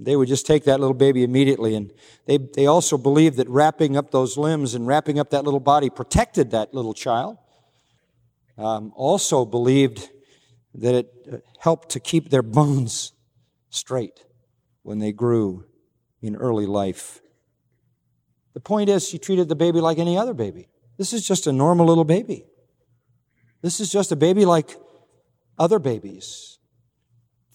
They 0.00 0.16
would 0.16 0.28
just 0.28 0.46
take 0.46 0.64
that 0.64 0.80
little 0.80 0.94
baby 0.94 1.22
immediately. 1.22 1.74
And 1.74 1.92
they, 2.26 2.38
they 2.38 2.66
also 2.66 2.96
believed 2.96 3.36
that 3.36 3.48
wrapping 3.48 3.96
up 3.96 4.10
those 4.10 4.36
limbs 4.36 4.74
and 4.74 4.86
wrapping 4.86 5.18
up 5.18 5.30
that 5.30 5.44
little 5.44 5.60
body 5.60 5.90
protected 5.90 6.50
that 6.50 6.74
little 6.74 6.94
child. 6.94 7.36
Um, 8.56 8.92
also 8.96 9.44
believed 9.44 10.08
that 10.74 10.94
it 10.94 11.12
uh, 11.32 11.36
helped 11.58 11.90
to 11.90 12.00
keep 12.00 12.30
their 12.30 12.42
bones 12.42 13.12
straight 13.70 14.24
when 14.82 14.98
they 14.98 15.12
grew 15.12 15.66
in 16.22 16.36
early 16.36 16.66
life. 16.66 17.20
The 18.54 18.60
point 18.60 18.88
is, 18.88 19.08
she 19.08 19.18
treated 19.18 19.48
the 19.48 19.56
baby 19.56 19.80
like 19.80 19.98
any 19.98 20.18
other 20.18 20.34
baby. 20.34 20.68
This 20.98 21.12
is 21.12 21.26
just 21.26 21.46
a 21.46 21.52
normal 21.52 21.86
little 21.86 22.04
baby. 22.04 22.46
This 23.62 23.80
is 23.80 23.90
just 23.90 24.12
a 24.12 24.16
baby 24.16 24.44
like 24.44 24.76
other 25.58 25.78
babies 25.78 26.50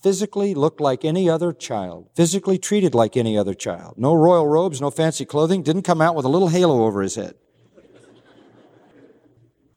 physically 0.05 0.53
looked 0.53 0.79
like 0.79 1.03
any 1.03 1.27
other 1.27 1.51
child, 1.51 2.07
physically 2.13 2.59
treated 2.59 2.93
like 2.93 3.17
any 3.17 3.35
other 3.35 3.55
child. 3.55 3.95
No 3.97 4.13
royal 4.13 4.45
robes, 4.45 4.79
no 4.79 4.91
fancy 4.91 5.25
clothing, 5.25 5.63
didn't 5.63 5.81
come 5.81 5.99
out 5.99 6.13
with 6.13 6.25
a 6.25 6.29
little 6.29 6.49
halo 6.49 6.85
over 6.85 7.01
his 7.01 7.15
head. 7.15 7.33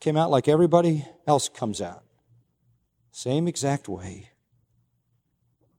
Came 0.00 0.18
out 0.18 0.30
like 0.30 0.46
everybody 0.46 1.06
else 1.26 1.48
comes 1.48 1.80
out. 1.80 2.04
Same 3.10 3.48
exact 3.48 3.88
way. 3.88 4.28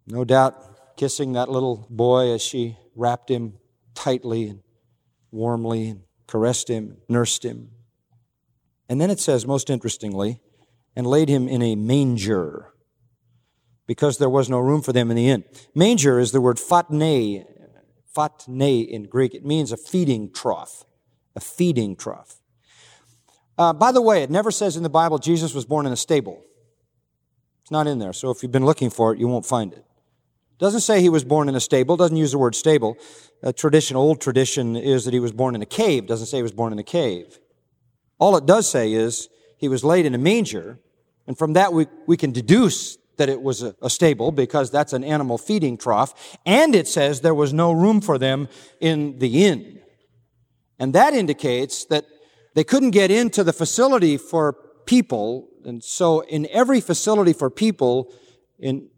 No 0.07 0.25
doubt 0.25 0.97
kissing 0.97 1.33
that 1.33 1.49
little 1.49 1.85
boy 1.87 2.33
as 2.33 2.41
she 2.41 2.75
wrapped 2.95 3.29
him 3.29 3.59
tightly 3.93 4.47
and 4.47 4.61
warmly 5.31 5.89
and 5.89 6.01
caressed 6.27 6.69
him, 6.69 6.97
nursed 7.07 7.43
him. 7.43 7.69
And 8.87 8.99
then 8.99 9.09
it 9.09 9.19
says, 9.19 9.45
most 9.45 9.69
interestingly, 9.69 10.41
and 10.95 11.05
laid 11.05 11.29
him 11.29 11.47
in 11.47 11.61
a 11.61 11.75
manger 11.75 12.73
because 13.85 14.17
there 14.17 14.29
was 14.29 14.49
no 14.49 14.59
room 14.59 14.81
for 14.81 14.93
them 14.93 15.09
in 15.09 15.17
the 15.17 15.29
inn. 15.29 15.43
Manger 15.73 16.19
is 16.19 16.31
the 16.31 16.41
word 16.41 16.57
fatne, 16.57 17.45
fatne 18.15 18.87
in 18.87 19.03
Greek. 19.03 19.33
It 19.33 19.45
means 19.45 19.71
a 19.71 19.77
feeding 19.77 20.31
trough, 20.31 20.85
a 21.35 21.39
feeding 21.39 21.95
trough. 21.95 22.39
Uh, 23.57 23.73
by 23.73 23.91
the 23.91 24.01
way, 24.01 24.23
it 24.23 24.29
never 24.29 24.51
says 24.51 24.77
in 24.77 24.83
the 24.83 24.89
Bible 24.89 25.17
Jesus 25.17 25.53
was 25.53 25.65
born 25.65 25.85
in 25.85 25.91
a 25.91 25.97
stable. 25.97 26.43
It's 27.61 27.71
not 27.71 27.87
in 27.87 27.99
there. 27.99 28.13
So 28.13 28.29
if 28.31 28.41
you've 28.41 28.51
been 28.51 28.65
looking 28.65 28.89
for 28.89 29.13
it, 29.13 29.19
you 29.19 29.27
won't 29.27 29.45
find 29.45 29.73
it. 29.73 29.85
Doesn't 30.59 30.81
say 30.81 31.01
he 31.01 31.09
was 31.09 31.23
born 31.23 31.47
in 31.47 31.55
a 31.55 31.59
stable. 31.59 31.95
Doesn't 31.95 32.17
use 32.17 32.33
the 32.33 32.37
word 32.37 32.53
stable. 32.53 32.97
A 33.41 33.53
tradition, 33.53 33.95
old 33.95 34.19
tradition, 34.19 34.75
is 34.75 35.05
that 35.05 35.13
he 35.13 35.19
was 35.19 35.31
born 35.31 35.55
in 35.55 35.61
a 35.61 35.65
cave. 35.65 36.05
Doesn't 36.05 36.27
say 36.27 36.37
he 36.37 36.43
was 36.43 36.51
born 36.51 36.73
in 36.73 36.79
a 36.79 36.83
cave. 36.83 37.39
All 38.19 38.35
it 38.35 38.45
does 38.45 38.69
say 38.69 38.91
is 38.91 39.29
he 39.57 39.69
was 39.69 39.83
laid 39.83 40.05
in 40.05 40.13
a 40.13 40.17
manger, 40.17 40.79
and 41.25 41.37
from 41.37 41.53
that 41.53 41.71
we, 41.71 41.87
we 42.05 42.17
can 42.17 42.31
deduce 42.31 42.97
that 43.15 43.29
it 43.29 43.41
was 43.41 43.63
a, 43.63 43.75
a, 43.81 43.89
stable 43.89 44.31
because 44.31 44.71
that's 44.71 44.93
an 44.93 45.03
animal 45.03 45.37
feeding 45.37 45.77
trough. 45.77 46.37
And 46.45 46.73
it 46.73 46.87
says 46.87 47.21
there 47.21 47.33
was 47.33 47.53
no 47.53 47.71
room 47.71 48.01
for 48.01 48.17
them 48.17 48.47
in 48.79 49.19
the 49.19 49.45
inn. 49.45 49.81
And 50.79 50.93
that 50.93 51.13
indicates 51.13 51.85
that 51.85 52.05
they 52.55 52.63
couldn't 52.63 52.91
get 52.91 53.11
into 53.11 53.43
the 53.43 53.53
facility 53.53 54.17
for 54.17 54.53
people. 54.85 55.49
And 55.65 55.83
so 55.83 56.21
in 56.21 56.47
every 56.49 56.79
facility 56.79 57.33
for 57.33 57.49
people 57.49 58.11
in 58.57 58.89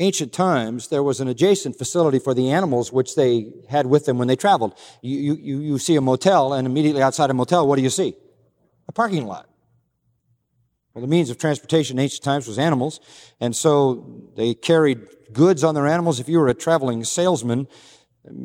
ancient 0.00 0.32
times, 0.32 0.88
there 0.88 1.02
was 1.02 1.20
an 1.20 1.28
adjacent 1.28 1.76
facility 1.76 2.18
for 2.18 2.34
the 2.34 2.50
animals 2.50 2.92
which 2.92 3.14
they 3.14 3.52
had 3.68 3.86
with 3.86 4.06
them 4.06 4.18
when 4.18 4.28
they 4.28 4.36
traveled. 4.36 4.78
You, 5.02 5.34
you, 5.34 5.58
you 5.60 5.78
see 5.78 5.96
a 5.96 6.00
motel 6.00 6.52
and 6.52 6.66
immediately 6.66 7.02
outside 7.02 7.30
a 7.30 7.34
motel, 7.34 7.66
what 7.66 7.76
do 7.76 7.82
you 7.82 7.90
see? 7.90 8.14
A 8.88 8.92
parking 8.92 9.26
lot. 9.26 9.48
Well, 10.94 11.02
the 11.02 11.08
means 11.08 11.30
of 11.30 11.38
transportation 11.38 11.98
in 11.98 12.02
ancient 12.02 12.24
times 12.24 12.48
was 12.48 12.58
animals, 12.58 13.00
and 13.40 13.54
so 13.54 14.30
they 14.36 14.54
carried 14.54 15.00
goods 15.32 15.62
on 15.62 15.74
their 15.74 15.86
animals. 15.86 16.18
If 16.18 16.28
you 16.28 16.38
were 16.38 16.48
a 16.48 16.54
traveling 16.54 17.04
salesman, 17.04 17.68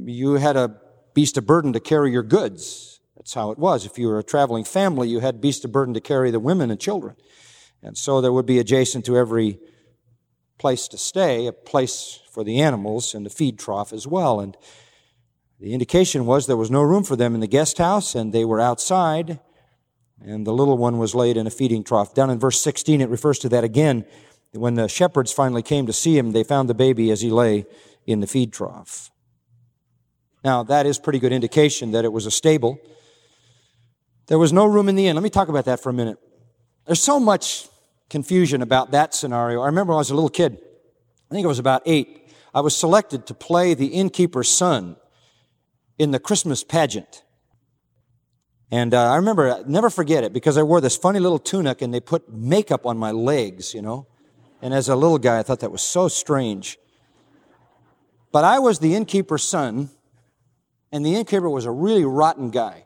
you 0.05 0.33
had 0.33 0.55
a 0.55 0.79
beast 1.13 1.37
of 1.37 1.45
burden 1.45 1.73
to 1.73 1.79
carry 1.79 2.11
your 2.11 2.23
goods. 2.23 2.99
That's 3.15 3.33
how 3.33 3.51
it 3.51 3.57
was. 3.57 3.85
If 3.85 3.97
you 3.97 4.07
were 4.07 4.19
a 4.19 4.23
traveling 4.23 4.65
family, 4.65 5.07
you 5.07 5.19
had 5.19 5.39
beast 5.39 5.63
of 5.65 5.71
burden 5.71 5.93
to 5.93 6.01
carry 6.01 6.31
the 6.31 6.39
women 6.39 6.69
and 6.69 6.79
children. 6.79 7.15
And 7.81 7.97
so 7.97 8.21
there 8.21 8.31
would 8.33 8.45
be 8.45 8.59
adjacent 8.59 9.05
to 9.05 9.17
every 9.17 9.59
place 10.57 10.87
to 10.89 10.97
stay, 10.97 11.47
a 11.47 11.53
place 11.53 12.19
for 12.31 12.43
the 12.43 12.61
animals 12.61 13.13
and 13.13 13.25
the 13.25 13.29
feed 13.29 13.59
trough 13.59 13.93
as 13.93 14.07
well. 14.07 14.39
And 14.39 14.57
the 15.59 15.73
indication 15.73 16.25
was 16.25 16.47
there 16.47 16.57
was 16.57 16.71
no 16.71 16.81
room 16.81 17.03
for 17.03 17.15
them 17.15 17.33
in 17.35 17.41
the 17.41 17.47
guest 17.47 17.77
house, 17.77 18.15
and 18.15 18.33
they 18.33 18.45
were 18.45 18.59
outside 18.59 19.39
and 20.25 20.47
the 20.47 20.53
little 20.53 20.77
one 20.77 20.97
was 20.97 21.13
laid 21.13 21.37
in 21.37 21.47
a 21.47 21.49
feeding 21.49 21.83
trough. 21.83 22.13
Down 22.13 22.29
in 22.29 22.39
verse 22.39 22.59
16, 22.61 23.01
it 23.01 23.09
refers 23.09 23.39
to 23.39 23.49
that 23.49 23.63
again. 23.63 24.05
When 24.53 24.75
the 24.75 24.87
shepherds 24.87 25.31
finally 25.31 25.61
came 25.61 25.85
to 25.87 25.93
see 25.93 26.17
him, 26.17 26.31
they 26.31 26.43
found 26.43 26.69
the 26.69 26.73
baby 26.73 27.11
as 27.11 27.21
he 27.21 27.29
lay 27.29 27.65
in 28.05 28.19
the 28.19 28.27
feed 28.27 28.53
trough. 28.53 29.11
Now, 30.43 30.63
that 30.63 30.85
is 30.85 30.99
pretty 30.99 31.19
good 31.19 31.31
indication 31.31 31.91
that 31.91 32.05
it 32.05 32.11
was 32.11 32.25
a 32.25 32.31
stable. 32.31 32.79
There 34.27 34.37
was 34.37 34.53
no 34.53 34.65
room 34.65 34.89
in 34.89 34.95
the 34.95 35.07
inn. 35.07 35.15
Let 35.15 35.23
me 35.23 35.29
talk 35.29 35.47
about 35.47 35.65
that 35.65 35.81
for 35.81 35.89
a 35.89 35.93
minute. 35.93 36.17
There's 36.85 37.01
so 37.01 37.19
much 37.19 37.67
confusion 38.13 38.61
about 38.61 38.91
that 38.91 39.11
scenario. 39.11 39.59
I 39.63 39.65
remember 39.65 39.91
when 39.91 39.97
I 39.97 40.05
was 40.05 40.11
a 40.11 40.13
little 40.13 40.29
kid, 40.29 40.59
I 41.31 41.33
think 41.33 41.45
I 41.45 41.47
was 41.47 41.57
about 41.57 41.81
eight, 41.87 42.29
I 42.53 42.61
was 42.61 42.75
selected 42.75 43.25
to 43.25 43.33
play 43.33 43.73
the 43.73 43.87
innkeeper's 43.87 44.51
son 44.51 44.97
in 45.97 46.11
the 46.11 46.19
Christmas 46.19 46.63
pageant. 46.63 47.23
And 48.69 48.93
uh, 48.93 49.11
I 49.11 49.15
remember, 49.15 49.63
never 49.65 49.89
forget 49.89 50.23
it, 50.23 50.31
because 50.31 50.59
I 50.59 50.61
wore 50.61 50.79
this 50.79 50.95
funny 50.95 51.19
little 51.19 51.39
tunic 51.39 51.81
and 51.81 51.91
they 51.91 51.99
put 51.99 52.31
makeup 52.31 52.85
on 52.85 52.99
my 52.99 53.09
legs, 53.09 53.73
you 53.73 53.81
know. 53.81 54.05
And 54.61 54.75
as 54.75 54.89
a 54.89 54.95
little 54.95 55.17
guy, 55.17 55.39
I 55.39 55.43
thought 55.43 55.61
that 55.61 55.71
was 55.71 55.81
so 55.81 56.07
strange. 56.07 56.77
But 58.31 58.43
I 58.43 58.59
was 58.59 58.77
the 58.77 58.93
innkeeper's 58.93 59.43
son, 59.43 59.89
and 60.91 61.03
the 61.03 61.15
innkeeper 61.15 61.49
was 61.49 61.65
a 61.65 61.71
really 61.71 62.05
rotten 62.05 62.51
guy. 62.51 62.85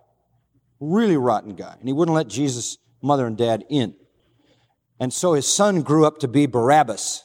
Really 0.79 1.17
rotten 1.17 1.55
guy. 1.55 1.75
And 1.77 1.89
he 1.89 1.91
wouldn't 1.91 2.15
let 2.15 2.29
Jesus' 2.29 2.77
mother 3.01 3.27
and 3.27 3.37
dad 3.37 3.65
in. 3.69 3.93
And 4.99 5.13
so 5.13 5.33
his 5.33 5.47
son 5.47 5.81
grew 5.81 6.05
up 6.05 6.19
to 6.19 6.27
be 6.27 6.45
Barabbas. 6.45 7.23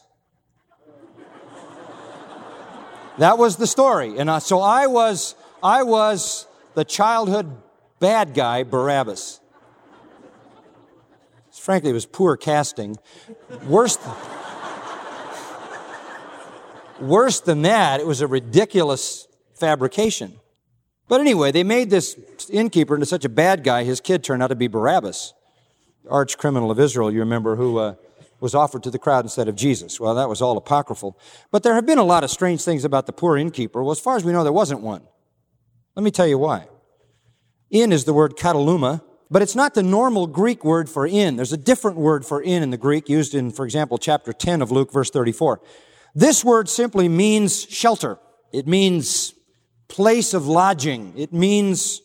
that 3.18 3.38
was 3.38 3.56
the 3.56 3.66
story. 3.66 4.18
And 4.18 4.28
uh, 4.28 4.40
so 4.40 4.60
I 4.60 4.86
was, 4.86 5.34
I 5.62 5.82
was 5.82 6.46
the 6.74 6.84
childhood 6.84 7.56
bad 7.98 8.34
guy, 8.34 8.62
Barabbas. 8.62 9.40
Frankly, 11.52 11.90
it 11.90 11.94
was 11.94 12.06
poor 12.06 12.36
casting. 12.36 12.96
Worse, 13.66 13.96
than, 13.96 14.14
worse 17.00 17.40
than 17.40 17.62
that, 17.62 18.00
it 18.00 18.06
was 18.06 18.20
a 18.20 18.26
ridiculous 18.26 19.28
fabrication. 19.54 20.40
But 21.06 21.20
anyway, 21.20 21.52
they 21.52 21.62
made 21.62 21.90
this 21.90 22.18
innkeeper 22.50 22.94
into 22.94 23.06
such 23.06 23.24
a 23.24 23.28
bad 23.28 23.62
guy, 23.62 23.84
his 23.84 24.00
kid 24.00 24.24
turned 24.24 24.42
out 24.42 24.48
to 24.48 24.56
be 24.56 24.66
Barabbas, 24.66 25.34
arch 26.08 26.38
criminal 26.38 26.70
of 26.70 26.80
Israel, 26.80 27.10
you 27.10 27.20
remember, 27.20 27.56
who 27.56 27.78
uh, 27.78 27.94
was 28.40 28.54
offered 28.54 28.82
to 28.82 28.90
the 28.90 28.98
crowd 28.98 29.24
instead 29.24 29.48
of 29.48 29.56
Jesus. 29.56 30.00
Well, 30.00 30.14
that 30.14 30.28
was 30.28 30.42
all 30.42 30.56
apocryphal. 30.56 31.18
But 31.50 31.62
there 31.62 31.74
have 31.74 31.86
been 31.86 31.98
a 31.98 32.04
lot 32.04 32.24
of 32.24 32.30
strange 32.30 32.62
things 32.62 32.84
about 32.84 33.06
the 33.06 33.12
poor 33.12 33.36
innkeeper. 33.36 33.82
Well, 33.82 33.92
as 33.92 34.00
far 34.00 34.16
as 34.16 34.24
we 34.24 34.32
know, 34.32 34.42
there 34.42 34.52
wasn't 34.52 34.80
one. 34.80 35.02
Let 35.94 36.02
me 36.02 36.10
tell 36.10 36.26
you 36.26 36.38
why. 36.38 36.66
In 37.70 37.92
is 37.92 38.04
the 38.04 38.12
word 38.12 38.36
kataluma. 38.36 39.02
But 39.32 39.40
it's 39.40 39.56
not 39.56 39.72
the 39.72 39.82
normal 39.82 40.26
Greek 40.26 40.62
word 40.62 40.90
for 40.90 41.06
inn. 41.06 41.36
There's 41.36 41.54
a 41.54 41.56
different 41.56 41.96
word 41.96 42.26
for 42.26 42.42
inn 42.42 42.62
in 42.62 42.68
the 42.68 42.76
Greek 42.76 43.08
used 43.08 43.34
in, 43.34 43.50
for 43.50 43.64
example, 43.64 43.96
chapter 43.96 44.30
10 44.30 44.60
of 44.60 44.70
Luke, 44.70 44.92
verse 44.92 45.08
34. 45.08 45.58
This 46.14 46.44
word 46.44 46.68
simply 46.68 47.08
means 47.08 47.62
shelter. 47.64 48.18
It 48.52 48.66
means 48.66 49.32
place 49.88 50.34
of 50.34 50.46
lodging. 50.46 51.14
It 51.16 51.32
means 51.32 52.02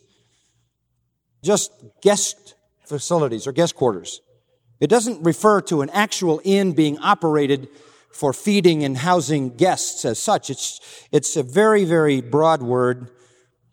just 1.44 1.70
guest 2.02 2.56
facilities 2.88 3.48
or 3.48 3.52
guest 3.52 3.76
quarters. 3.76 4.22
It 4.80 4.88
doesn't 4.88 5.24
refer 5.24 5.62
to 5.62 5.82
an 5.82 5.90
actual 5.90 6.42
inn 6.44 6.74
being 6.74 6.98
operated 7.00 7.70
for 8.12 8.34
feeding 8.34 8.84
and 8.84 8.98
housing 8.98 9.56
guests 9.56 10.06
as 10.06 10.20
such. 10.20 10.50
It's, 10.50 11.08
it's 11.12 11.36
a 11.36 11.44
very, 11.44 11.84
very 11.84 12.22
broad 12.22 12.62
word. 12.62 13.12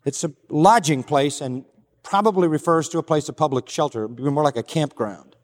It's 0.05 0.23
a 0.23 0.33
lodging 0.49 1.03
place 1.03 1.41
and 1.41 1.65
probably 2.03 2.47
refers 2.47 2.89
to 2.89 2.99
a 2.99 3.03
place 3.03 3.29
of 3.29 3.35
public 3.35 3.67
shelter, 3.69 4.07
more 4.07 4.43
like 4.43 4.57
a 4.57 4.63
campground. 4.63 5.35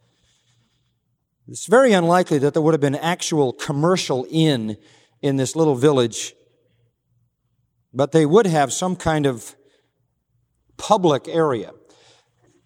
It's 1.48 1.66
very 1.66 1.92
unlikely 1.94 2.38
that 2.40 2.54
there 2.54 2.62
would 2.62 2.74
have 2.74 2.82
been 2.82 2.96
actual 2.96 3.52
commercial 3.52 4.28
inn 4.30 4.78
in 5.22 5.36
this 5.36 5.56
little 5.56 5.76
village, 5.76 6.34
but 7.94 8.12
they 8.12 8.26
would 8.26 8.46
have 8.46 8.72
some 8.72 8.96
kind 8.96 9.26
of 9.26 9.56
public 10.78 11.28
area. 11.28 11.72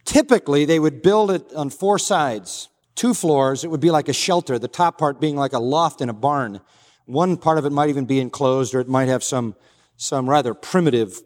Typically, 0.05 0.65
they 0.65 0.79
would 0.79 1.01
build 1.01 1.31
it 1.31 1.53
on 1.53 1.69
four 1.69 1.99
sides 1.99 2.69
two 2.95 3.13
floors, 3.13 3.63
it 3.63 3.69
would 3.69 3.81
be 3.81 3.91
like 3.91 4.07
a 4.09 4.13
shelter, 4.13 4.57
the 4.57 4.67
top 4.67 4.97
part 4.97 5.19
being 5.19 5.35
like 5.35 5.53
a 5.53 5.59
loft 5.59 6.01
in 6.01 6.09
a 6.09 6.13
barn. 6.13 6.61
One 7.05 7.37
part 7.37 7.57
of 7.57 7.65
it 7.65 7.71
might 7.71 7.89
even 7.89 8.05
be 8.05 8.19
enclosed, 8.19 8.73
or 8.73 8.79
it 8.79 8.87
might 8.87 9.09
have 9.09 9.23
some, 9.23 9.55
some 9.97 10.29
rather 10.29 10.53
primitive 10.53 11.21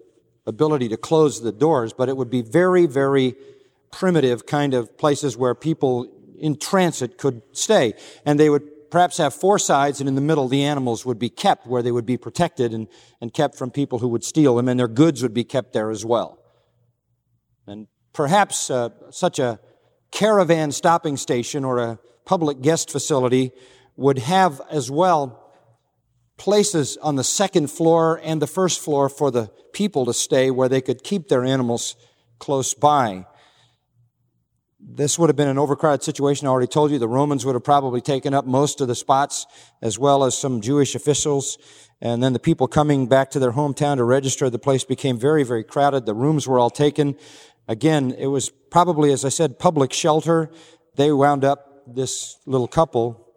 ability 0.45 0.89
to 0.89 0.97
close 0.97 1.41
the 1.41 1.51
doors, 1.51 1.93
but 1.93 2.09
it 2.09 2.17
would 2.17 2.29
be 2.29 2.41
very, 2.41 2.85
very 2.85 3.35
primitive 3.91 4.45
kind 4.45 4.73
of 4.73 4.97
places 4.97 5.37
where 5.37 5.55
people 5.55 6.11
in 6.37 6.57
transit 6.57 7.17
could 7.17 7.41
stay. 7.51 7.93
And 8.25 8.39
they 8.39 8.49
would 8.49 8.89
perhaps 8.89 9.17
have 9.17 9.33
four 9.33 9.59
sides, 9.59 9.99
and 9.99 10.09
in 10.09 10.15
the 10.15 10.21
middle, 10.21 10.47
the 10.47 10.63
animals 10.63 11.05
would 11.05 11.19
be 11.19 11.29
kept 11.29 11.67
where 11.67 11.83
they 11.83 11.91
would 11.91 12.05
be 12.05 12.17
protected 12.17 12.73
and, 12.73 12.87
and 13.21 13.33
kept 13.33 13.55
from 13.55 13.69
people 13.69 13.99
who 13.99 14.07
would 14.07 14.23
steal 14.23 14.55
them, 14.55 14.67
and 14.67 14.79
their 14.79 14.87
goods 14.87 15.21
would 15.21 15.33
be 15.33 15.43
kept 15.43 15.73
there 15.73 15.91
as 15.91 16.03
well. 16.03 16.39
And 17.67 17.87
perhaps 18.13 18.69
uh, 18.69 18.89
such 19.11 19.39
a 19.39 19.59
caravan 20.11 20.71
stopping 20.71 21.17
station 21.17 21.63
or 21.63 21.79
a 21.79 21.99
public 22.25 22.61
guest 22.61 22.91
facility 22.91 23.51
would 23.95 24.17
have 24.17 24.61
as 24.69 24.89
well 24.89 25.51
places 26.37 26.97
on 26.97 27.15
the 27.15 27.23
second 27.23 27.69
floor 27.69 28.19
and 28.23 28.41
the 28.41 28.47
first 28.47 28.79
floor 28.79 29.09
for 29.09 29.29
the 29.29 29.51
people 29.73 30.05
to 30.05 30.13
stay 30.13 30.49
where 30.49 30.69
they 30.69 30.81
could 30.81 31.03
keep 31.03 31.27
their 31.27 31.43
animals 31.43 31.95
close 32.39 32.73
by. 32.73 33.25
This 34.79 35.19
would 35.19 35.29
have 35.29 35.35
been 35.35 35.49
an 35.49 35.59
overcrowded 35.59 36.03
situation. 36.03 36.47
I 36.47 36.51
already 36.51 36.67
told 36.67 36.91
you 36.91 36.99
the 36.99 37.07
Romans 37.07 37.45
would 37.45 37.55
have 37.55 37.65
probably 37.65 37.99
taken 37.99 38.33
up 38.33 38.45
most 38.45 38.79
of 38.79 38.87
the 38.87 38.95
spots 38.95 39.45
as 39.81 39.99
well 39.99 40.23
as 40.23 40.37
some 40.37 40.61
Jewish 40.61 40.95
officials. 40.95 41.57
And 42.01 42.23
then 42.23 42.31
the 42.31 42.39
people 42.39 42.67
coming 42.67 43.07
back 43.07 43.29
to 43.31 43.39
their 43.39 43.51
hometown 43.51 43.97
to 43.97 44.05
register, 44.05 44.49
the 44.49 44.57
place 44.57 44.85
became 44.85 45.19
very, 45.19 45.43
very 45.43 45.65
crowded. 45.65 46.05
The 46.05 46.13
rooms 46.13 46.47
were 46.47 46.57
all 46.57 46.69
taken. 46.69 47.17
Again, 47.69 48.15
it 48.17 48.25
was 48.25 48.49
probably, 48.49 49.13
as 49.13 49.23
I 49.23 49.29
said, 49.29 49.59
public 49.59 49.93
shelter. 49.93 50.49
They 50.95 51.11
wound 51.11 51.45
up, 51.45 51.83
this 51.85 52.37
little 52.47 52.67
couple, 52.67 53.27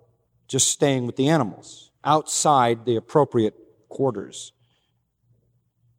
just 0.49 0.71
staying 0.71 1.07
with 1.07 1.17
the 1.17 1.29
animals 1.29 1.91
outside 2.03 2.87
the 2.87 2.97
appropriate 2.97 3.55
quarters. 3.91 4.53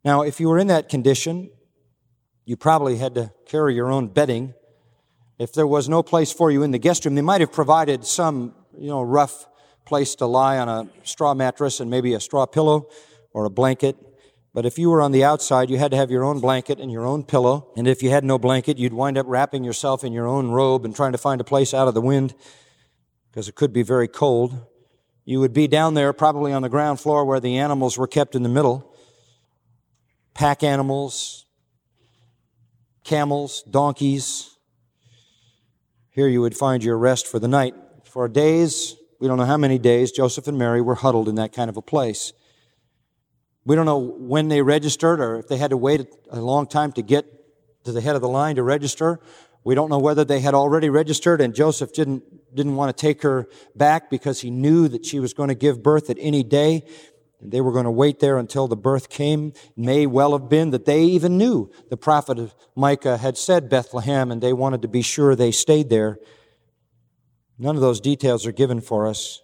Now, 0.04 0.24
if 0.24 0.40
you 0.40 0.50
were 0.50 0.58
in 0.58 0.68
that 0.68 0.90
condition, 0.90 1.52
you 2.44 2.58
probably 2.58 2.98
had 2.98 3.14
to 3.16 3.32
carry 3.46 3.76
your 3.76 3.92
own 3.92 4.08
bedding. 4.08 4.56
If 5.38 5.54
there 5.54 5.68
was 5.68 5.88
no 5.88 6.02
place 6.02 6.32
for 6.32 6.50
you 6.50 6.64
in 6.64 6.72
the 6.72 6.80
guest 6.80 7.06
room, 7.06 7.14
they 7.14 7.22
might 7.22 7.42
have 7.42 7.52
provided 7.52 8.04
some, 8.04 8.56
you 8.76 8.90
know, 8.90 9.04
rough 9.04 9.48
place 9.86 10.16
to 10.16 10.26
lie 10.26 10.58
on 10.58 10.70
a 10.70 10.90
straw 11.04 11.36
mattress 11.36 11.80
and 11.80 11.90
maybe 11.90 12.16
a 12.16 12.20
straw 12.20 12.48
pillow 12.48 12.90
or 13.32 13.46
a 13.46 13.50
blanket. 13.52 13.96
But 14.54 14.68
if 14.68 14.78
you 14.78 14.92
were 14.92 15.02
on 15.02 15.12
the 15.12 15.24
outside, 15.24 15.72
you 15.72 15.80
had 15.80 15.90
to 15.92 15.98
have 15.98 16.12
your 16.12 16.24
own 16.24 16.40
blanket 16.40 16.80
and 16.80 16.92
your 16.92 17.08
own 17.08 17.24
pillow. 17.24 17.72
And 17.76 17.88
if 17.88 18.04
you 18.04 18.12
had 18.12 18.24
no 18.24 18.38
blanket, 18.38 18.78
you'd 18.78 18.94
wind 18.94 19.18
up 19.18 19.26
wrapping 19.28 19.64
yourself 19.64 20.04
in 20.04 20.14
your 20.14 20.28
own 20.28 20.52
robe 20.52 20.86
and 20.86 20.96
trying 20.96 21.14
to 21.14 21.18
find 21.18 21.42
a 21.42 21.44
place 21.44 21.74
out 21.74 21.88
of 21.88 21.96
the 21.96 22.02
wind 22.02 22.36
because 23.32 23.48
it 23.48 23.56
could 23.56 23.74
be 23.74 23.82
very 23.82 24.08
cold. 24.08 24.68
You 25.26 25.40
would 25.40 25.54
be 25.54 25.68
down 25.68 25.96
there 25.96 26.14
probably 26.14 26.54
on 26.54 26.62
the 26.62 26.70
ground 26.70 27.00
floor 27.00 27.26
where 27.26 27.40
the 27.40 27.58
animals 27.58 27.98
were 27.98 28.08
kept 28.08 28.36
in 28.36 28.44
the 28.44 28.50
middle. 28.50 28.94
Pack 30.36 30.62
animals, 30.62 31.46
camels, 33.04 33.64
donkeys. 33.64 34.56
Here 36.12 36.28
you 36.28 36.42
would 36.42 36.56
find 36.56 36.84
your 36.84 36.98
rest 36.98 37.26
for 37.26 37.40
the 37.40 37.48
night. 37.48 37.74
For 38.04 38.28
days, 38.28 38.96
we 39.20 39.28
don't 39.28 39.38
know 39.38 39.46
how 39.46 39.58
many 39.58 39.80
days, 39.80 40.12
Joseph 40.12 40.48
and 40.48 40.60
Mary 40.60 40.82
were 40.82 40.96
huddled 40.96 41.28
in 41.28 41.36
that 41.36 41.54
kind 41.54 41.72
of 41.72 41.78
a 41.78 41.82
place. 41.82 42.34
We 43.66 43.76
don't 43.76 43.86
know 43.86 44.00
when 44.00 44.50
they 44.50 44.62
registered 44.62 45.20
or 45.20 45.40
if 45.40 45.48
they 45.48 45.58
had 45.58 45.70
to 45.70 45.78
wait 45.78 46.06
a 46.30 46.42
long 46.42 46.68
time 46.68 46.92
to 46.94 47.02
get 47.02 47.26
to 47.86 47.92
the 47.92 48.02
head 48.02 48.16
of 48.16 48.22
the 48.22 48.28
line 48.28 48.58
to 48.58 48.64
register. 48.64 49.20
We 49.64 49.76
don't 49.76 49.90
know 49.90 50.00
whether 50.00 50.26
they 50.26 50.42
had 50.42 50.54
already 50.54 50.90
registered 50.90 51.40
and 51.40 51.56
Joseph 51.56 51.94
didn't, 51.94 52.24
didn't 52.54 52.76
want 52.76 52.96
to 52.96 53.02
take 53.02 53.22
her 53.22 53.48
back 53.76 54.10
because 54.10 54.42
he 54.42 54.50
knew 54.50 54.88
that 54.90 55.06
she 55.06 55.20
was 55.20 55.34
going 55.34 55.50
to 55.50 55.56
give 55.56 55.82
birth 55.82 56.10
at 56.10 56.18
any 56.20 56.44
day. 56.44 56.86
And 57.40 57.52
they 57.52 57.62
were 57.62 57.72
going 57.72 57.86
to 57.86 57.92
wait 57.92 58.20
there 58.20 58.38
until 58.38 58.68
the 58.68 58.76
birth 58.76 59.10
came. 59.10 59.54
It 59.56 59.78
may 59.78 60.06
well 60.06 60.38
have 60.38 60.50
been 60.50 60.72
that 60.72 60.86
they 60.86 61.04
even 61.04 61.38
knew 61.38 61.72
the 61.90 61.98
prophet 61.98 62.54
Micah 62.76 63.18
had 63.18 63.38
said 63.38 63.70
Bethlehem 63.70 64.32
and 64.32 64.42
they 64.42 64.54
wanted 64.54 64.82
to 64.82 64.90
be 64.90 65.02
sure 65.02 65.36
they 65.36 65.52
stayed 65.52 65.90
there. 65.90 66.20
None 67.58 67.76
of 67.76 67.82
those 67.82 68.02
details 68.02 68.46
are 68.46 68.52
given 68.52 68.82
for 68.82 69.08
us. 69.08 69.42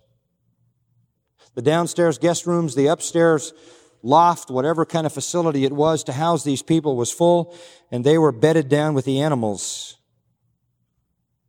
The 1.56 1.62
downstairs 1.62 2.18
guest 2.18 2.46
rooms, 2.46 2.76
the 2.76 2.88
upstairs 2.88 3.54
loft, 4.02 4.50
whatever 4.50 4.86
kind 4.86 5.06
of 5.06 5.14
facility 5.14 5.66
it 5.66 5.74
was 5.74 6.04
to 6.06 6.14
house 6.14 6.44
these 6.44 6.62
people 6.62 6.96
was 6.96 7.12
full, 7.12 7.56
and 7.92 8.04
they 8.04 8.18
were 8.18 8.32
bedded 8.32 8.70
down 8.70 8.94
with 8.94 9.06
the 9.06 9.22
animals. 9.22 9.98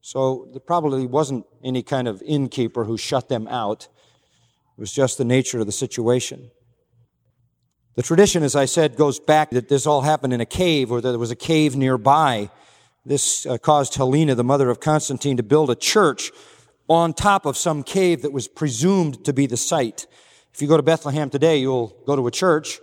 So 0.01 0.49
there 0.51 0.61
probably 0.61 1.07
wasn't 1.07 1.47
any 1.63 1.83
kind 1.83 2.09
of 2.09 2.23
innkeeper 2.23 2.85
who 2.85 2.97
shut 2.97 3.29
them 3.29 3.47
out. 3.49 3.89
It 4.77 4.81
was 4.81 4.93
just 4.93 5.19
the 5.19 5.25
nature 5.25 5.61
of 5.61 5.67
the 5.67 5.73
situation. 5.73 6.51
The 7.95 8.03
tradition, 8.03 8.43
as 8.43 8.57
I 8.57 8.65
said, 8.65 8.97
goes 8.97 9.21
back 9.21 9.51
that 9.51 9.69
this 9.69 9.87
all 9.87 10.01
happened 10.03 10.33
in 10.33 10.41
a 10.41 10.47
cave 10.47 10.91
or 10.91 11.01
that 11.01 11.11
there 11.11 11.19
was 11.19 11.31
a 11.31 11.37
cave 11.37 11.77
nearby. 11.77 12.51
This 13.05 13.47
uh, 13.47 13.59
caused 13.59 13.95
Helena, 13.95 14.35
the 14.35 14.45
mother 14.45 14.71
of 14.71 14.81
Constantine, 14.81 15.37
to 15.37 15.43
build 15.43 15.71
a 15.71 15.75
church 15.75 16.31
on 16.89 17.13
top 17.13 17.47
of 17.47 17.57
some 17.57 17.83
cave 17.83 18.23
that 18.23 18.33
was 18.33 18.49
presumed 18.49 19.25
to 19.25 19.33
be 19.33 19.47
the 19.47 19.57
site. 19.57 20.07
If 20.53 20.61
you 20.61 20.69
go 20.69 20.77
to 20.77 20.83
Bethlehem 20.83 21.31
today, 21.31 21.59
you'll 21.59 21.97
go 22.07 22.17
to 22.17 22.27
a 22.27 22.31
church. 22.31 22.81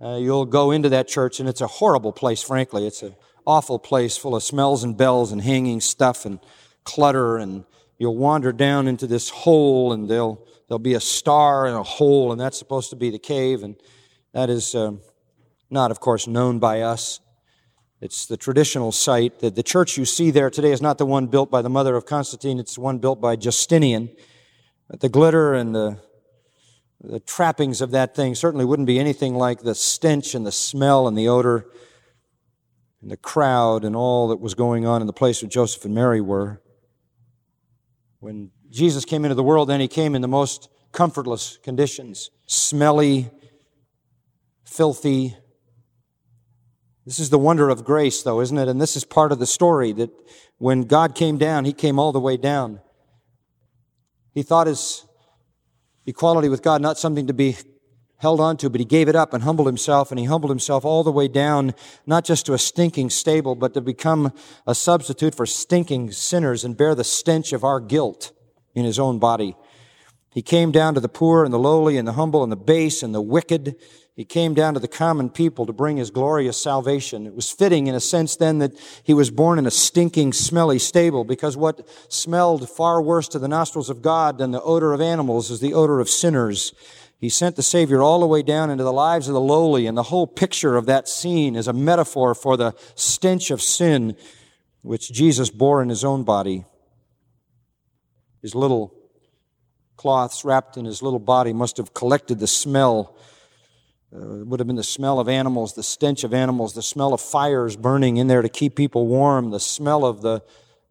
Uh, 0.00 0.16
you'll 0.16 0.46
go 0.46 0.70
into 0.70 0.88
that 0.88 1.06
church, 1.06 1.38
and 1.38 1.48
it's 1.48 1.60
a 1.60 1.66
horrible 1.66 2.12
place, 2.12 2.42
frankly. 2.42 2.86
It's 2.86 3.02
an 3.02 3.14
awful 3.46 3.78
place 3.78 4.16
full 4.16 4.34
of 4.34 4.42
smells 4.42 4.82
and 4.82 4.96
bells 4.96 5.30
and 5.30 5.40
hanging 5.40 5.80
stuff 5.80 6.24
and 6.24 6.40
clutter. 6.84 7.36
And 7.36 7.64
you'll 7.98 8.16
wander 8.16 8.50
down 8.52 8.88
into 8.88 9.06
this 9.06 9.28
hole, 9.28 9.92
and 9.92 10.08
there'll, 10.08 10.44
there'll 10.66 10.78
be 10.80 10.94
a 10.94 11.00
star 11.00 11.66
in 11.66 11.74
a 11.74 11.82
hole, 11.82 12.32
and 12.32 12.40
that's 12.40 12.58
supposed 12.58 12.90
to 12.90 12.96
be 12.96 13.10
the 13.10 13.18
cave. 13.18 13.62
And 13.62 13.76
that 14.32 14.50
is 14.50 14.74
uh, 14.74 14.92
not, 15.70 15.90
of 15.90 16.00
course, 16.00 16.26
known 16.26 16.58
by 16.58 16.80
us. 16.80 17.20
It's 18.00 18.26
the 18.26 18.36
traditional 18.36 18.90
site. 18.90 19.38
The, 19.38 19.50
the 19.50 19.62
church 19.62 19.96
you 19.96 20.04
see 20.06 20.32
there 20.32 20.50
today 20.50 20.72
is 20.72 20.82
not 20.82 20.98
the 20.98 21.06
one 21.06 21.28
built 21.28 21.50
by 21.50 21.62
the 21.62 21.70
mother 21.70 21.94
of 21.94 22.06
Constantine, 22.06 22.58
it's 22.58 22.74
the 22.74 22.80
one 22.80 22.98
built 22.98 23.20
by 23.20 23.36
Justinian. 23.36 24.10
But 24.88 25.00
the 25.00 25.08
glitter 25.08 25.54
and 25.54 25.72
the 25.72 26.00
the 27.02 27.20
trappings 27.20 27.80
of 27.80 27.90
that 27.90 28.14
thing 28.14 28.34
certainly 28.34 28.64
wouldn't 28.64 28.86
be 28.86 28.98
anything 28.98 29.34
like 29.34 29.62
the 29.62 29.74
stench 29.74 30.34
and 30.34 30.46
the 30.46 30.52
smell 30.52 31.08
and 31.08 31.18
the 31.18 31.28
odor 31.28 31.66
and 33.00 33.10
the 33.10 33.16
crowd 33.16 33.84
and 33.84 33.96
all 33.96 34.28
that 34.28 34.40
was 34.40 34.54
going 34.54 34.86
on 34.86 35.00
in 35.00 35.08
the 35.08 35.12
place 35.12 35.42
where 35.42 35.48
Joseph 35.48 35.84
and 35.84 35.94
Mary 35.94 36.20
were. 36.20 36.62
When 38.20 38.52
Jesus 38.70 39.04
came 39.04 39.24
into 39.24 39.34
the 39.34 39.42
world, 39.42 39.68
then 39.68 39.80
he 39.80 39.88
came 39.88 40.14
in 40.14 40.22
the 40.22 40.28
most 40.28 40.68
comfortless 40.92 41.58
conditions 41.64 42.30
smelly, 42.46 43.30
filthy. 44.64 45.36
This 47.04 47.18
is 47.18 47.30
the 47.30 47.38
wonder 47.38 47.68
of 47.68 47.84
grace, 47.84 48.22
though, 48.22 48.40
isn't 48.40 48.56
it? 48.56 48.68
And 48.68 48.80
this 48.80 48.94
is 48.94 49.04
part 49.04 49.32
of 49.32 49.40
the 49.40 49.46
story 49.46 49.92
that 49.94 50.10
when 50.58 50.82
God 50.82 51.16
came 51.16 51.36
down, 51.36 51.64
he 51.64 51.72
came 51.72 51.98
all 51.98 52.12
the 52.12 52.20
way 52.20 52.36
down. 52.36 52.80
He 54.32 54.44
thought 54.44 54.68
his 54.68 55.04
equality 56.06 56.48
with 56.48 56.62
God 56.62 56.80
not 56.80 56.98
something 56.98 57.26
to 57.26 57.32
be 57.32 57.56
held 58.18 58.40
on 58.40 58.56
to, 58.56 58.70
but 58.70 58.80
he 58.80 58.84
gave 58.84 59.08
it 59.08 59.16
up 59.16 59.34
and 59.34 59.42
humbled 59.42 59.66
himself, 59.66 60.12
and 60.12 60.18
he 60.18 60.26
humbled 60.26 60.50
himself 60.50 60.84
all 60.84 61.02
the 61.02 61.10
way 61.10 61.26
down, 61.26 61.74
not 62.06 62.24
just 62.24 62.46
to 62.46 62.54
a 62.54 62.58
stinking 62.58 63.10
stable, 63.10 63.56
but 63.56 63.74
to 63.74 63.80
become 63.80 64.32
a 64.64 64.74
substitute 64.74 65.34
for 65.34 65.44
stinking 65.44 66.12
sinners 66.12 66.64
and 66.64 66.76
bear 66.76 66.94
the 66.94 67.02
stench 67.02 67.52
of 67.52 67.64
our 67.64 67.80
guilt 67.80 68.32
in 68.74 68.84
his 68.84 68.98
own 68.98 69.18
body. 69.18 69.56
He 70.32 70.42
came 70.42 70.72
down 70.72 70.94
to 70.94 71.00
the 71.00 71.08
poor 71.08 71.44
and 71.44 71.52
the 71.52 71.58
lowly 71.58 71.98
and 71.98 72.08
the 72.08 72.12
humble 72.12 72.42
and 72.42 72.50
the 72.50 72.56
base 72.56 73.02
and 73.02 73.14
the 73.14 73.20
wicked. 73.20 73.76
He 74.14 74.24
came 74.24 74.54
down 74.54 74.74
to 74.74 74.80
the 74.80 74.88
common 74.88 75.28
people 75.28 75.66
to 75.66 75.72
bring 75.72 75.98
his 75.98 76.10
glorious 76.10 76.60
salvation. 76.60 77.26
It 77.26 77.34
was 77.34 77.50
fitting 77.50 77.86
in 77.86 77.94
a 77.94 78.00
sense 78.00 78.36
then 78.36 78.58
that 78.58 78.72
he 79.02 79.12
was 79.12 79.30
born 79.30 79.58
in 79.58 79.66
a 79.66 79.70
stinking, 79.70 80.32
smelly 80.32 80.78
stable 80.78 81.24
because 81.24 81.56
what 81.56 81.86
smelled 82.08 82.68
far 82.68 83.02
worse 83.02 83.28
to 83.28 83.38
the 83.38 83.48
nostrils 83.48 83.90
of 83.90 84.00
God 84.00 84.38
than 84.38 84.50
the 84.50 84.62
odor 84.62 84.94
of 84.94 85.00
animals 85.00 85.50
is 85.50 85.60
the 85.60 85.74
odor 85.74 86.00
of 86.00 86.08
sinners. 86.08 86.72
He 87.18 87.28
sent 87.28 87.56
the 87.56 87.62
Savior 87.62 88.02
all 88.02 88.20
the 88.20 88.26
way 88.26 88.42
down 88.42 88.70
into 88.70 88.84
the 88.84 88.92
lives 88.92 89.28
of 89.28 89.34
the 89.34 89.40
lowly, 89.40 89.86
and 89.86 89.96
the 89.96 90.02
whole 90.04 90.26
picture 90.26 90.76
of 90.76 90.86
that 90.86 91.08
scene 91.08 91.56
is 91.56 91.68
a 91.68 91.72
metaphor 91.72 92.34
for 92.34 92.56
the 92.56 92.74
stench 92.94 93.50
of 93.50 93.62
sin 93.62 94.16
which 94.82 95.12
Jesus 95.12 95.48
bore 95.48 95.82
in 95.82 95.88
his 95.88 96.04
own 96.04 96.24
body. 96.24 96.64
His 98.42 98.54
little 98.54 99.01
cloths 99.96 100.44
wrapped 100.44 100.76
in 100.76 100.84
his 100.84 101.02
little 101.02 101.18
body 101.18 101.52
must 101.52 101.76
have 101.76 101.94
collected 101.94 102.38
the 102.38 102.46
smell 102.46 103.16
uh, 104.14 104.40
it 104.40 104.46
would 104.46 104.60
have 104.60 104.66
been 104.66 104.76
the 104.76 104.82
smell 104.82 105.18
of 105.18 105.28
animals, 105.28 105.72
the 105.72 105.82
stench 105.82 106.22
of 106.22 106.34
animals, 106.34 106.74
the 106.74 106.82
smell 106.82 107.14
of 107.14 107.20
fires 107.20 107.76
burning 107.76 108.18
in 108.18 108.26
there 108.26 108.42
to 108.42 108.48
keep 108.48 108.76
people 108.76 109.06
warm, 109.06 109.50
the 109.50 109.60
smell 109.60 110.04
of 110.04 110.20
the 110.20 110.42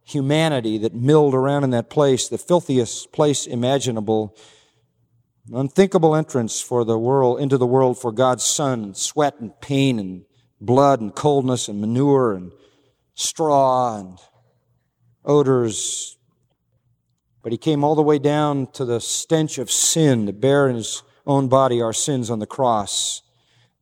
humanity 0.03 0.79
that 0.79 0.95
milled 0.95 1.35
around 1.35 1.63
in 1.63 1.69
that 1.69 1.89
place, 1.89 2.27
the 2.27 2.39
filthiest 2.39 3.11
place 3.11 3.45
imaginable. 3.45 4.35
Unthinkable 5.53 6.15
entrance 6.15 6.61
for 6.61 6.83
the 6.83 6.97
world, 6.97 7.39
into 7.39 7.59
the 7.59 7.67
world 7.67 7.99
for 7.99 8.11
God's 8.11 8.43
Son, 8.43 8.95
sweat 8.95 9.39
and 9.39 9.59
pain 9.61 9.99
and 9.99 10.25
blood 10.59 10.99
and 10.99 11.13
coldness 11.13 11.67
and 11.67 11.79
manure 11.79 12.33
and 12.33 12.51
straw 13.13 13.99
and 13.99 14.17
odors. 15.23 16.17
But 17.41 17.51
he 17.51 17.57
came 17.57 17.83
all 17.83 17.95
the 17.95 18.01
way 18.03 18.19
down 18.19 18.67
to 18.73 18.85
the 18.85 18.99
stench 18.99 19.57
of 19.57 19.71
sin 19.71 20.27
to 20.27 20.33
bear 20.33 20.67
in 20.67 20.75
his 20.75 21.03
own 21.25 21.47
body 21.47 21.81
our 21.81 21.93
sins 21.93 22.29
on 22.29 22.39
the 22.39 22.45
cross. 22.45 23.23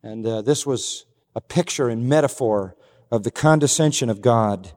And 0.01 0.25
uh, 0.25 0.41
this 0.41 0.65
was 0.65 1.05
a 1.35 1.41
picture 1.41 1.89
and 1.89 2.07
metaphor 2.07 2.75
of 3.11 3.23
the 3.23 3.31
condescension 3.31 4.09
of 4.09 4.21
God. 4.21 4.71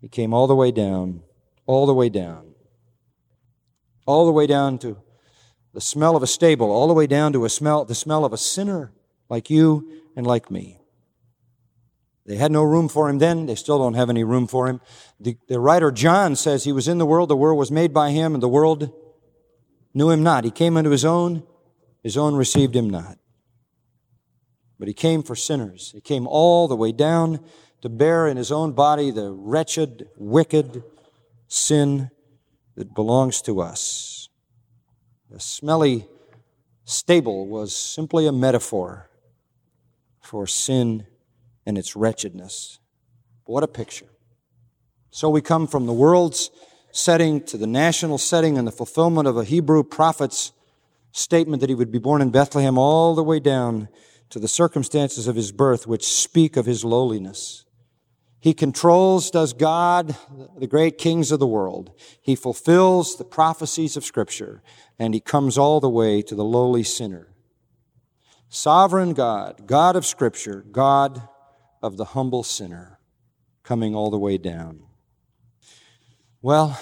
He 0.00 0.08
came 0.08 0.34
all 0.34 0.46
the 0.46 0.56
way 0.56 0.70
down, 0.70 1.22
all 1.66 1.86
the 1.86 1.94
way 1.94 2.08
down, 2.08 2.54
all 4.06 4.26
the 4.26 4.32
way 4.32 4.46
down 4.46 4.78
to 4.78 4.98
the 5.72 5.80
smell 5.80 6.16
of 6.16 6.22
a 6.22 6.26
stable, 6.26 6.70
all 6.70 6.86
the 6.86 6.94
way 6.94 7.06
down 7.06 7.32
to 7.32 7.44
a 7.44 7.48
smell, 7.48 7.84
the 7.84 7.94
smell 7.94 8.24
of 8.24 8.32
a 8.32 8.38
sinner 8.38 8.92
like 9.28 9.50
you 9.50 10.02
and 10.16 10.26
like 10.26 10.50
me. 10.50 10.83
They 12.26 12.36
had 12.36 12.52
no 12.52 12.62
room 12.62 12.88
for 12.88 13.08
him 13.08 13.18
then. 13.18 13.46
They 13.46 13.54
still 13.54 13.78
don't 13.78 13.94
have 13.94 14.08
any 14.08 14.24
room 14.24 14.46
for 14.46 14.66
him. 14.66 14.80
The, 15.20 15.36
the 15.48 15.60
writer 15.60 15.90
John 15.90 16.36
says 16.36 16.64
he 16.64 16.72
was 16.72 16.88
in 16.88 16.98
the 16.98 17.06
world. 17.06 17.28
The 17.28 17.36
world 17.36 17.58
was 17.58 17.70
made 17.70 17.92
by 17.92 18.10
him 18.10 18.32
and 18.32 18.42
the 18.42 18.48
world 18.48 18.90
knew 19.92 20.10
him 20.10 20.22
not. 20.22 20.44
He 20.44 20.50
came 20.50 20.76
unto 20.76 20.90
his 20.90 21.04
own, 21.04 21.42
his 22.02 22.16
own 22.16 22.34
received 22.34 22.74
him 22.74 22.88
not. 22.88 23.18
But 24.78 24.88
he 24.88 24.94
came 24.94 25.22
for 25.22 25.36
sinners. 25.36 25.92
He 25.94 26.00
came 26.00 26.26
all 26.26 26.66
the 26.66 26.76
way 26.76 26.92
down 26.92 27.40
to 27.82 27.88
bear 27.88 28.26
in 28.26 28.38
his 28.38 28.50
own 28.50 28.72
body 28.72 29.10
the 29.10 29.30
wretched, 29.30 30.08
wicked 30.16 30.82
sin 31.46 32.10
that 32.74 32.94
belongs 32.94 33.42
to 33.42 33.60
us. 33.60 34.28
The 35.30 35.40
smelly 35.40 36.08
stable 36.84 37.46
was 37.46 37.76
simply 37.76 38.26
a 38.26 38.32
metaphor 38.32 39.10
for 40.20 40.46
sin 40.46 41.06
and 41.66 41.78
its 41.78 41.96
wretchedness. 41.96 42.78
What 43.44 43.62
a 43.62 43.68
picture. 43.68 44.06
So 45.10 45.28
we 45.28 45.40
come 45.40 45.66
from 45.66 45.86
the 45.86 45.92
world's 45.92 46.50
setting 46.90 47.40
to 47.42 47.56
the 47.56 47.66
national 47.66 48.18
setting 48.18 48.56
and 48.56 48.66
the 48.66 48.72
fulfillment 48.72 49.28
of 49.28 49.36
a 49.36 49.44
Hebrew 49.44 49.82
prophet's 49.82 50.52
statement 51.12 51.60
that 51.60 51.68
he 51.68 51.74
would 51.74 51.92
be 51.92 51.98
born 51.98 52.22
in 52.22 52.30
Bethlehem 52.30 52.78
all 52.78 53.14
the 53.14 53.22
way 53.22 53.40
down 53.40 53.88
to 54.30 54.38
the 54.38 54.48
circumstances 54.48 55.28
of 55.28 55.36
his 55.36 55.52
birth, 55.52 55.86
which 55.86 56.04
speak 56.04 56.56
of 56.56 56.66
his 56.66 56.84
lowliness. 56.84 57.64
He 58.40 58.52
controls, 58.52 59.30
does 59.30 59.52
God, 59.52 60.16
the 60.58 60.66
great 60.66 60.98
kings 60.98 61.32
of 61.32 61.40
the 61.40 61.46
world. 61.46 61.92
He 62.20 62.34
fulfills 62.34 63.16
the 63.16 63.24
prophecies 63.24 63.96
of 63.96 64.04
Scripture, 64.04 64.62
and 64.98 65.14
he 65.14 65.20
comes 65.20 65.56
all 65.56 65.80
the 65.80 65.88
way 65.88 66.20
to 66.22 66.34
the 66.34 66.44
lowly 66.44 66.82
sinner. 66.82 67.28
Sovereign 68.48 69.14
God, 69.14 69.66
God 69.66 69.96
of 69.96 70.04
Scripture, 70.04 70.64
God 70.70 71.26
of 71.84 71.98
the 71.98 72.06
humble 72.06 72.42
sinner, 72.42 72.98
coming 73.62 73.94
all 73.94 74.10
the 74.10 74.18
way 74.18 74.38
down. 74.38 74.80
Well, 76.40 76.80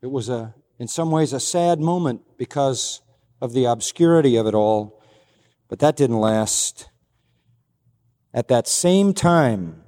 it 0.00 0.12
was 0.12 0.28
a, 0.28 0.54
in 0.78 0.86
some 0.86 1.10
ways 1.10 1.32
a 1.32 1.40
sad 1.40 1.80
moment 1.80 2.20
because 2.38 3.02
of 3.40 3.52
the 3.52 3.64
obscurity 3.64 4.36
of 4.36 4.46
it 4.46 4.54
all, 4.54 5.02
but 5.66 5.80
that 5.80 5.96
didn't 5.96 6.20
last. 6.20 6.88
At 8.32 8.46
that 8.46 8.68
same 8.68 9.12
time, 9.12 9.82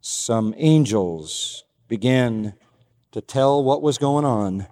some 0.00 0.54
angels 0.56 1.64
began 1.88 2.54
to 3.10 3.20
tell 3.20 3.64
what 3.64 3.82
was 3.82 3.98
going 3.98 4.24
on 4.24 4.68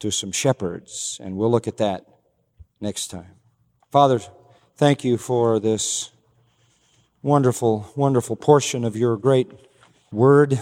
to 0.00 0.10
some 0.10 0.32
shepherds, 0.32 1.20
and 1.22 1.36
we'll 1.36 1.52
look 1.52 1.68
at 1.68 1.76
that 1.76 2.04
next 2.80 3.12
time. 3.12 3.36
Father, 3.92 4.20
thank 4.76 5.04
you 5.04 5.18
for 5.18 5.60
this 5.60 6.11
wonderful, 7.22 7.90
wonderful 7.94 8.36
portion 8.36 8.84
of 8.84 8.96
your 8.96 9.16
great 9.16 9.50
word. 10.10 10.60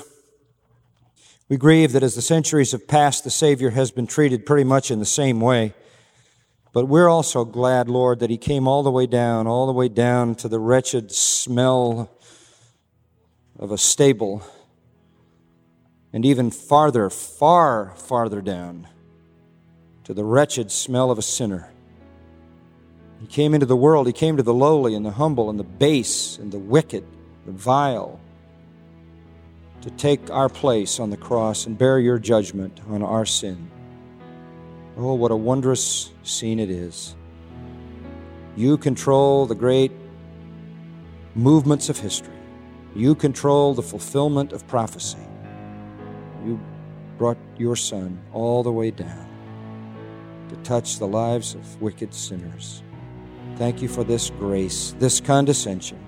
We 1.48 1.56
grieve 1.56 1.92
that 1.92 2.02
as 2.02 2.14
the 2.14 2.22
centuries 2.22 2.72
have 2.72 2.86
passed, 2.86 3.24
the 3.24 3.30
Savior 3.30 3.70
has 3.70 3.90
been 3.90 4.06
treated 4.06 4.46
pretty 4.46 4.64
much 4.64 4.90
in 4.90 4.98
the 4.98 5.06
same 5.06 5.40
way. 5.40 5.74
But 6.72 6.86
we're 6.86 7.08
also 7.08 7.44
glad, 7.44 7.88
Lord, 7.88 8.20
that 8.20 8.30
He 8.30 8.36
came 8.36 8.68
all 8.68 8.82
the 8.82 8.90
way 8.90 9.06
down, 9.06 9.46
all 9.46 9.66
the 9.66 9.72
way 9.72 9.88
down 9.88 10.36
to 10.36 10.48
the 10.48 10.60
wretched 10.60 11.10
smell 11.10 12.10
of 13.58 13.72
a 13.72 13.78
stable, 13.78 14.42
and 16.12 16.24
even 16.24 16.50
farther, 16.50 17.10
far 17.10 17.94
farther 17.96 18.40
down 18.40 18.86
to 20.04 20.14
the 20.14 20.24
wretched 20.24 20.70
smell 20.70 21.10
of 21.10 21.18
a 21.18 21.22
sinner. 21.22 21.72
He 23.20 23.26
came 23.26 23.54
into 23.54 23.66
the 23.66 23.76
world, 23.76 24.06
He 24.06 24.12
came 24.12 24.36
to 24.36 24.42
the 24.42 24.54
lowly 24.54 24.94
and 24.94 25.04
the 25.04 25.10
humble 25.10 25.50
and 25.50 25.58
the 25.58 25.64
base 25.64 26.38
and 26.38 26.50
the 26.50 26.58
wicked, 26.58 27.04
the 27.46 27.52
vile 27.52 28.20
to 29.82 29.90
take 29.90 30.30
our 30.30 30.48
place 30.48 31.00
on 31.00 31.10
the 31.10 31.16
cross 31.16 31.66
and 31.66 31.78
bear 31.78 31.98
your 31.98 32.18
judgment 32.18 32.80
on 32.88 33.02
our 33.02 33.24
sin. 33.24 33.70
Oh, 34.96 35.14
what 35.14 35.30
a 35.30 35.36
wondrous 35.36 36.12
scene 36.22 36.60
it 36.60 36.70
is. 36.70 37.14
You 38.56 38.76
control 38.76 39.46
the 39.46 39.54
great 39.54 39.92
movements 41.34 41.88
of 41.88 41.98
history. 41.98 42.34
You 42.94 43.14
control 43.14 43.72
the 43.72 43.82
fulfillment 43.82 44.52
of 44.52 44.66
prophecy. 44.66 45.26
You 46.44 46.60
brought 47.16 47.38
your 47.56 47.76
Son 47.76 48.20
all 48.32 48.62
the 48.62 48.72
way 48.72 48.90
down 48.90 49.26
to 50.48 50.56
touch 50.56 50.98
the 50.98 51.06
lives 51.06 51.54
of 51.54 51.80
wicked 51.80 52.12
sinners. 52.12 52.82
Thank 53.60 53.82
you 53.82 53.88
for 53.88 54.04
this 54.04 54.30
grace, 54.30 54.94
this 54.98 55.20
condescension, 55.20 55.98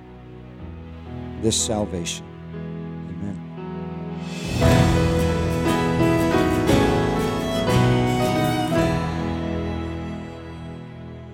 this 1.43 1.55
salvation. 1.55 2.25
Amen. 3.11 3.37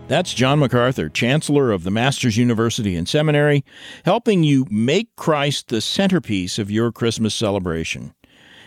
That's 0.08 0.34
John 0.34 0.58
MacArthur, 0.58 1.08
Chancellor 1.08 1.70
of 1.70 1.84
the 1.84 1.92
Masters 1.92 2.36
University 2.36 2.96
and 2.96 3.08
Seminary, 3.08 3.64
helping 4.04 4.42
you 4.42 4.66
make 4.68 5.14
Christ 5.14 5.68
the 5.68 5.80
centerpiece 5.80 6.58
of 6.58 6.68
your 6.68 6.90
Christmas 6.90 7.32
celebration. 7.32 8.12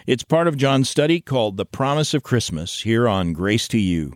It's 0.08 0.24
part 0.24 0.48
of 0.48 0.56
John's 0.56 0.90
study 0.90 1.20
called 1.20 1.58
The 1.58 1.66
Promise 1.66 2.14
of 2.14 2.24
Christmas 2.24 2.84
here 2.84 3.10
on 3.10 3.34
Grace 3.34 3.68
to 3.68 3.78
You. 3.78 4.14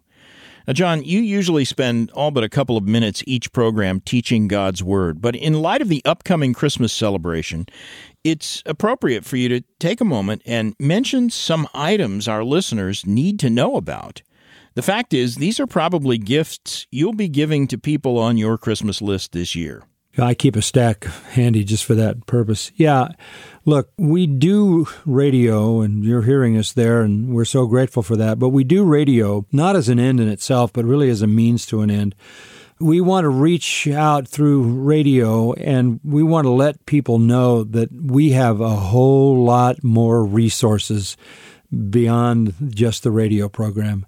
Now, 0.67 0.73
John, 0.73 1.04
you 1.04 1.19
usually 1.19 1.63
spend 1.63 2.10
all 2.12 2.32
but 2.32 2.43
a 2.43 2.49
couple 2.49 2.75
of 2.75 2.86
minutes 2.86 3.23
each 3.28 3.51
program 3.51 3.99
teaching 3.99 4.47
God's 4.47 4.84
Word, 4.84 5.21
but 5.21 5.36
in 5.36 5.62
light 5.62 5.82
of 5.82 5.89
the 5.89 6.01
upcoming 6.06 6.54
Christmas 6.54 6.91
celebration, 6.91 7.67
it's 8.23 8.63
appropriate 8.65 9.25
for 9.25 9.38
you 9.38 9.47
to 9.49 9.62
take 9.80 10.01
a 10.01 10.06
moment 10.06 10.41
and 10.43 10.75
mention 10.80 11.30
some 11.30 11.67
items 11.75 12.28
our 12.28 12.43
listeners 12.43 13.06
need 13.06 13.39
to 13.41 13.49
know 13.49 13.75
about. 13.75 14.23
The 14.73 14.82
fact 14.82 15.13
is, 15.13 15.36
these 15.36 15.60
are 15.60 15.67
probably 15.67 16.17
gifts 16.17 16.88
you'll 16.91 17.13
be 17.13 17.30
giving 17.30 17.67
to 17.67 17.78
people 17.78 18.17
on 18.17 18.38
your 18.38 18.58
Christmas 18.58 19.01
list 19.01 19.34
this 19.34 19.56
year. 19.56 19.84
I 20.17 20.34
keep 20.34 20.56
a 20.56 20.62
stack 20.62 21.04
handy 21.04 21.63
just 21.63 21.84
for 21.84 21.95
that 21.95 22.25
purpose. 22.25 22.71
Yeah, 22.75 23.10
look, 23.65 23.91
we 23.97 24.28
do 24.28 24.88
radio, 25.06 25.82
and 25.82 26.04
you're 26.04 26.21
hearing 26.21 26.58
us 26.58 26.71
there, 26.73 27.01
and 27.01 27.34
we're 27.34 27.45
so 27.45 27.65
grateful 27.65 28.04
for 28.04 28.15
that. 28.15 28.39
But 28.39 28.49
we 28.49 28.63
do 28.63 28.84
radio 28.84 29.45
not 29.51 29.75
as 29.75 29.89
an 29.89 29.99
end 29.99 30.19
in 30.19 30.30
itself, 30.30 30.71
but 30.71 30.86
really 30.86 31.10
as 31.10 31.21
a 31.21 31.28
means 31.28 31.65
to 31.67 31.82
an 31.82 31.91
end. 31.91 32.15
We 32.80 32.99
want 32.99 33.23
to 33.23 33.30
reach 33.30 33.88
out 33.88 34.28
through 34.28 34.63
radio, 34.63 35.54
and 35.54 35.99
we 36.04 36.23
want 36.23 36.45
to 36.45 36.51
let 36.51 36.86
people 36.86 37.19
know 37.19 37.63
that 37.63 37.89
we 37.91 38.32
have 38.32 38.60
a 38.62 38.75
whole 38.75 39.43
lot 39.43 39.84
more 39.84 40.25
resources 40.25 41.15
beyond 41.89 42.54
just 42.69 43.04
the 43.04 43.12
radio 43.12 43.49
program. 43.49 44.06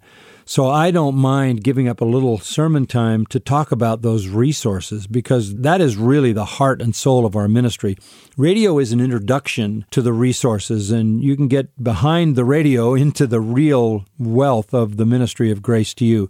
So 0.49 0.69
I 0.69 0.91
don't 0.91 1.15
mind 1.15 1.61
giving 1.61 1.89
up 1.89 1.99
a 1.99 2.05
little 2.05 2.39
sermon 2.39 2.85
time 2.85 3.25
to 3.27 3.39
talk 3.39 3.73
about 3.73 4.01
those 4.01 4.29
resources 4.29 5.05
because 5.05 5.53
that 5.55 5.81
is 5.81 5.97
really 5.97 6.31
the 6.31 6.45
heart 6.45 6.81
and 6.81 6.95
soul 6.95 7.25
of 7.25 7.35
our 7.35 7.49
ministry. 7.49 7.97
Radio 8.37 8.79
is 8.79 8.93
an 8.93 9.01
introduction 9.01 9.85
to 9.91 10.01
the 10.01 10.13
resources, 10.13 10.89
and 10.89 11.21
you 11.21 11.35
can 11.35 11.49
get 11.49 11.83
behind 11.83 12.37
the 12.37 12.45
radio 12.45 12.95
into 12.95 13.27
the 13.27 13.41
real 13.41 14.05
wealth 14.17 14.73
of 14.73 14.95
the 14.95 15.05
ministry 15.05 15.51
of 15.51 15.61
grace 15.61 15.93
to 15.95 16.05
you. 16.05 16.29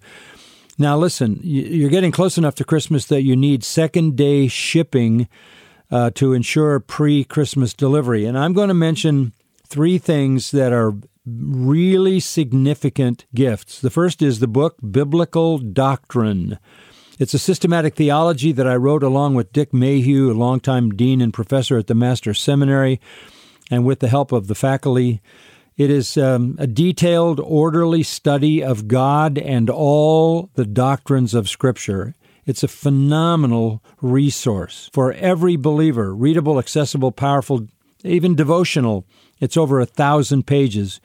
Now, 0.80 0.97
listen, 0.97 1.39
you're 1.43 1.91
getting 1.91 2.12
close 2.12 2.39
enough 2.39 2.56
to 2.56 2.63
Christmas 2.63 3.06
that 3.06 3.21
you 3.21 3.36
need 3.36 3.63
second 3.63 4.15
day 4.15 4.47
shipping 4.47 5.27
uh, 5.91 6.10
to 6.15 6.34
ensure 6.34 6.80
pre 6.80 7.23
Christmas 7.23 7.71
delivery. 7.75 8.25
And 8.25 8.36
I'm 8.36 8.53
going 8.53 8.69
to 8.69 8.73
mention 8.73 9.34
three 9.67 9.99
things 9.99 10.49
that 10.49 10.73
are 10.73 10.95
really 11.28 12.20
significant 12.20 13.26
gifts. 13.36 13.82
The 13.82 13.90
first 13.90 14.22
is 14.22 14.40
the 14.40 14.48
book 14.48 14.78
Biblical 14.90 15.58
Doctrine. 15.58 16.58
It's 17.20 17.34
a 17.34 17.40
systematic 17.40 17.96
theology 17.96 18.52
that 18.52 18.68
I 18.68 18.76
wrote 18.76 19.04
along 19.04 19.36
with 19.36 19.52
Dick 19.52 19.74
Mayhue, 19.74 20.32
a 20.32 20.34
longtime 20.34 20.92
dean 20.92 21.20
and 21.20 21.34
professor 21.34 21.78
at 21.78 21.88
the 21.88 21.96
Master 21.96 22.34
Seminary, 22.34 23.02
and 23.70 23.86
with 23.86 24.00
the 24.00 24.08
help 24.08 24.32
of 24.32 24.48
the 24.48 24.56
faculty. 24.56 25.22
It 25.76 25.90
is 25.90 26.16
um, 26.18 26.56
a 26.60 26.68
detailed, 26.68 27.40
orderly 27.40 28.04
study 28.04 28.63
of 28.63 28.88
God 28.88 29.38
and 29.38 29.70
all 29.70 30.50
the 30.54 30.66
doctrines 30.66 31.34
of 31.34 31.50
Scripture. 31.50 32.16
It's 32.46 32.63
a 32.63 32.68
phenomenal 32.68 33.84
resource 34.02 34.90
for 34.94 35.12
every 35.13 35.56
believer, 35.56 36.16
readable, 36.16 36.60
accessible, 36.60 37.12
powerful, 37.12 37.68
even 38.04 38.36
devotional 38.36 39.06
it's 39.39 39.58
over 39.58 39.80
a 39.80 39.86
thousand 39.86 40.47
pages. 40.47 41.00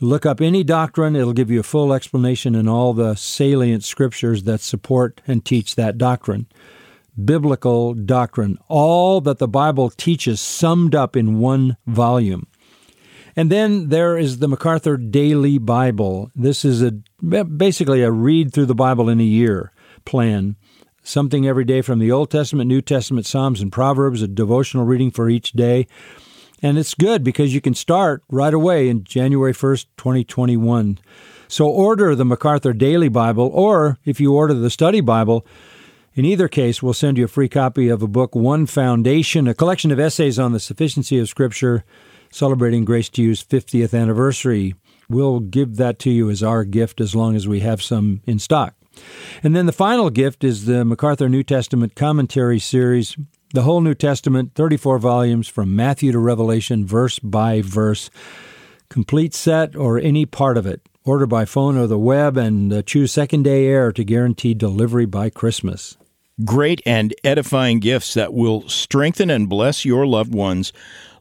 Look 0.00 0.26
up 0.26 0.40
any 0.40 0.64
doctrine, 0.64 1.14
it'll 1.14 1.32
give 1.32 1.50
you 1.50 1.60
a 1.60 1.64
full 1.64 1.92
explanation 1.92 2.54
in 2.54 2.68
all 2.68 2.92
the 2.92 3.14
salient 3.14 3.84
scriptures 3.84 4.42
that 4.44 4.60
support 4.60 5.20
and 5.26 5.44
teach 5.44 5.76
that 5.76 5.96
doctrine. 5.96 6.46
Biblical 7.22 7.94
doctrine, 7.94 8.58
all 8.68 9.20
that 9.20 9.38
the 9.38 9.46
Bible 9.46 9.90
teaches 9.90 10.40
summed 10.40 10.94
up 10.94 11.14
in 11.14 11.38
one 11.38 11.76
volume. 11.86 12.46
And 13.36 13.50
then 13.50 13.88
there 13.88 14.18
is 14.18 14.38
the 14.38 14.48
MacArthur 14.48 14.96
Daily 14.96 15.58
Bible. 15.58 16.30
This 16.34 16.64
is 16.64 16.82
a 16.82 16.92
basically 17.22 18.02
a 18.02 18.10
read 18.10 18.52
through 18.52 18.66
the 18.66 18.74
Bible 18.74 19.08
in 19.08 19.20
a 19.20 19.24
year 19.24 19.72
plan. 20.04 20.56
Something 21.02 21.46
every 21.46 21.64
day 21.64 21.82
from 21.82 21.98
the 21.98 22.12
Old 22.12 22.30
Testament, 22.30 22.68
New 22.68 22.80
Testament, 22.80 23.26
Psalms, 23.26 23.60
and 23.60 23.72
Proverbs, 23.72 24.22
a 24.22 24.28
devotional 24.28 24.84
reading 24.84 25.10
for 25.10 25.28
each 25.28 25.52
day. 25.52 25.86
And 26.62 26.78
it's 26.78 26.94
good 26.94 27.24
because 27.24 27.52
you 27.52 27.60
can 27.60 27.74
start 27.74 28.22
right 28.30 28.54
away 28.54 28.88
in 28.88 29.02
January 29.02 29.52
1st, 29.52 29.86
2021. 29.96 30.98
So 31.48 31.68
order 31.68 32.14
the 32.14 32.24
MacArthur 32.24 32.72
Daily 32.72 33.08
Bible, 33.08 33.50
or 33.52 33.98
if 34.04 34.20
you 34.20 34.32
order 34.32 34.54
the 34.54 34.70
Study 34.70 35.00
Bible, 35.00 35.44
in 36.14 36.24
either 36.24 36.46
case, 36.46 36.82
we'll 36.82 36.94
send 36.94 37.18
you 37.18 37.24
a 37.24 37.28
free 37.28 37.48
copy 37.48 37.88
of 37.88 38.02
a 38.02 38.06
book, 38.06 38.34
One 38.34 38.66
Foundation, 38.66 39.48
a 39.48 39.54
collection 39.54 39.90
of 39.90 39.98
essays 39.98 40.38
on 40.38 40.52
the 40.52 40.60
sufficiency 40.60 41.18
of 41.18 41.28
Scripture, 41.28 41.84
celebrating 42.30 42.84
Grace 42.84 43.08
to 43.10 43.22
You's 43.22 43.42
50th 43.42 43.98
anniversary. 43.98 44.74
We'll 45.08 45.40
give 45.40 45.76
that 45.76 45.98
to 46.00 46.10
you 46.10 46.30
as 46.30 46.42
our 46.42 46.64
gift 46.64 47.00
as 47.00 47.14
long 47.14 47.34
as 47.34 47.48
we 47.48 47.60
have 47.60 47.82
some 47.82 48.22
in 48.24 48.38
stock. 48.38 48.74
And 49.42 49.56
then 49.56 49.66
the 49.66 49.72
final 49.72 50.10
gift 50.10 50.44
is 50.44 50.66
the 50.66 50.84
MacArthur 50.84 51.28
New 51.28 51.42
Testament 51.42 51.94
Commentary 51.94 52.58
Series, 52.58 53.16
the 53.52 53.62
whole 53.62 53.80
New 53.80 53.94
Testament, 53.94 54.52
34 54.54 54.98
volumes 54.98 55.46
from 55.46 55.76
Matthew 55.76 56.12
to 56.12 56.18
Revelation, 56.18 56.86
verse 56.86 57.18
by 57.18 57.60
verse. 57.62 58.10
Complete 58.88 59.34
set 59.34 59.76
or 59.76 59.98
any 59.98 60.26
part 60.26 60.56
of 60.56 60.66
it. 60.66 60.80
Order 61.04 61.26
by 61.26 61.44
phone 61.44 61.76
or 61.76 61.86
the 61.86 61.98
web 61.98 62.36
and 62.36 62.72
uh, 62.72 62.82
choose 62.82 63.12
second 63.12 63.42
day 63.42 63.66
air 63.66 63.92
to 63.92 64.04
guarantee 64.04 64.54
delivery 64.54 65.06
by 65.06 65.30
Christmas. 65.30 65.96
Great 66.44 66.80
and 66.86 67.14
edifying 67.24 67.80
gifts 67.80 68.14
that 68.14 68.32
will 68.32 68.68
strengthen 68.68 69.28
and 69.28 69.48
bless 69.48 69.84
your 69.84 70.06
loved 70.06 70.34
ones 70.34 70.72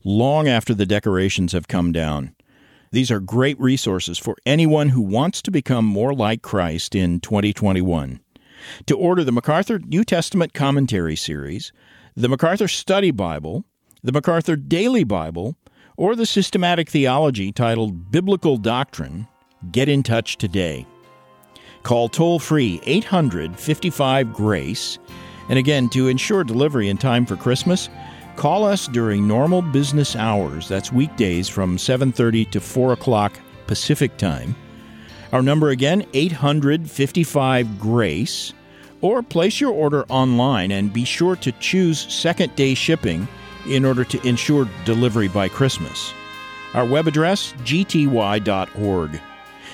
long 0.04 0.48
after 0.48 0.74
the 0.74 0.86
decorations 0.86 1.52
have 1.52 1.67
come 1.67 1.91
down. 1.91 2.34
These 2.91 3.12
are 3.12 3.20
great 3.20 3.60
resources 3.60 4.17
for 4.17 4.36
anyone 4.46 4.89
who 4.89 5.02
wants 5.02 5.41
to 5.44 5.52
become 5.52 5.86
more 5.86 6.13
like 6.13 6.41
Christ 6.41 6.96
in 6.96 7.20
2021. 7.20 8.20
To 8.86 8.98
order 8.98 9.24
the 9.24 9.32
MacArthur 9.32 9.80
New 9.80 10.04
Testament 10.04 10.54
Commentary 10.54 11.15
Series, 11.15 11.72
the 12.15 12.28
MacArthur 12.28 12.67
Study 12.67 13.12
Bible, 13.12 13.63
the 14.04 14.12
MacArthur 14.12 14.56
Daily 14.56 15.04
Bible, 15.04 15.56
or 15.95 16.15
the 16.15 16.26
systematic 16.26 16.89
theology 16.89 17.52
titled 17.52 18.12
Biblical 18.12 18.58
Doctrine, 18.58 19.28
get 19.71 19.88
in 19.88 20.04
touch 20.04 20.38
today. 20.38 20.86
Call 21.84 22.10
toll 22.10 22.39
free 22.39 22.82
800 22.86 23.58
55 23.58 24.34
Grace. 24.34 25.00
And 25.50 25.58
again, 25.58 25.89
to 25.89 26.08
ensure 26.08 26.43
delivery 26.43 26.89
in 26.89 26.97
time 26.97 27.26
for 27.26 27.36
Christmas, 27.36 27.89
call 28.36 28.65
us 28.65 28.88
during 28.88 29.28
normal 29.28 29.62
business 29.62 30.15
hours. 30.15 30.67
That's 30.67 30.91
weekdays 30.91 31.47
from 31.47 31.78
7:30 31.78 32.45
to 32.52 32.60
4 32.60 32.93
o'clock 32.93 33.39
Pacific 33.67 34.17
time. 34.17 34.56
Our 35.32 35.41
number 35.41 35.69
again, 35.69 36.06
800 36.13 36.89
55 36.89 37.80
Grace 37.80 38.54
or 39.02 39.22
place 39.24 39.60
your 39.60 39.72
order 39.72 40.04
online 40.10 40.72
and 40.72 40.94
be 40.94 41.06
sure 41.06 41.36
to 41.38 41.52
choose 41.54 42.12
second 42.14 42.56
day 42.56 42.74
shipping 42.74 43.28
in 43.68 43.86
order 43.86 44.04
to 44.04 44.28
ensure 44.28 44.68
delivery 44.86 45.28
by 45.28 45.48
Christmas. 45.48 46.14
Our 46.74 46.86
web 46.86 47.08
address, 47.08 47.54
gty.org. 47.64 49.20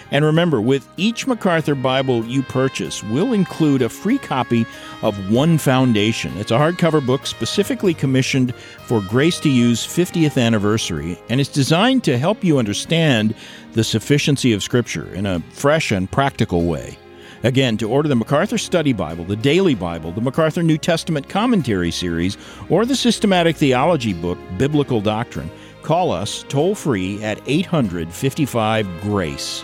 And 0.10 0.24
remember, 0.24 0.62
with 0.62 0.88
each 0.96 1.28
MacArthur 1.28 1.76
Bible 1.76 2.26
you 2.26 2.42
purchase, 2.42 3.04
we'll 3.04 3.34
include 3.34 3.82
a 3.82 3.90
free 3.90 4.18
copy 4.18 4.66
of 5.02 5.32
One 5.32 5.58
Foundation. 5.58 6.36
It's 6.38 6.52
a 6.52 6.58
hardcover 6.58 7.06
book 7.06 7.28
specifically 7.28 7.94
commissioned 7.94 8.56
for 8.56 9.02
Grace 9.02 9.40
to 9.42 9.50
You's 9.50 9.86
50th 9.86 10.42
anniversary, 10.42 11.20
and 11.30 11.42
it's 11.42 11.50
designed 11.50 12.06
to 12.06 12.18
help 12.18 12.44
you 12.44 12.58
understand 12.58 13.36
the 13.74 13.84
sufficiency 13.84 14.54
of 14.54 14.64
Scripture 14.64 15.14
in 15.14 15.26
a 15.26 15.42
fresh 15.52 15.92
and 15.92 16.10
practical 16.10 16.64
way. 16.64 16.98
Again, 17.44 17.78
to 17.78 17.90
order 17.90 18.10
the 18.10 18.16
MacArthur 18.16 18.58
Study 18.58 18.94
Bible, 18.94 19.24
the 19.24 19.36
Daily 19.36 19.76
Bible, 19.76 20.12
the 20.12 20.22
MacArthur 20.22 20.64
New 20.64 20.78
Testament 20.78 21.30
Commentary 21.30 21.92
Series, 21.92 22.38
or 22.70 22.86
the 22.86 22.96
systematic 22.96 23.56
theology 23.56 24.14
book, 24.14 24.38
Biblical 24.58 25.02
Doctrine, 25.02 25.50
call 25.84 26.12
us 26.12 26.44
toll 26.50 26.76
free 26.76 27.24
at 27.24 27.40
855 27.46 28.88
Grace. 29.02 29.64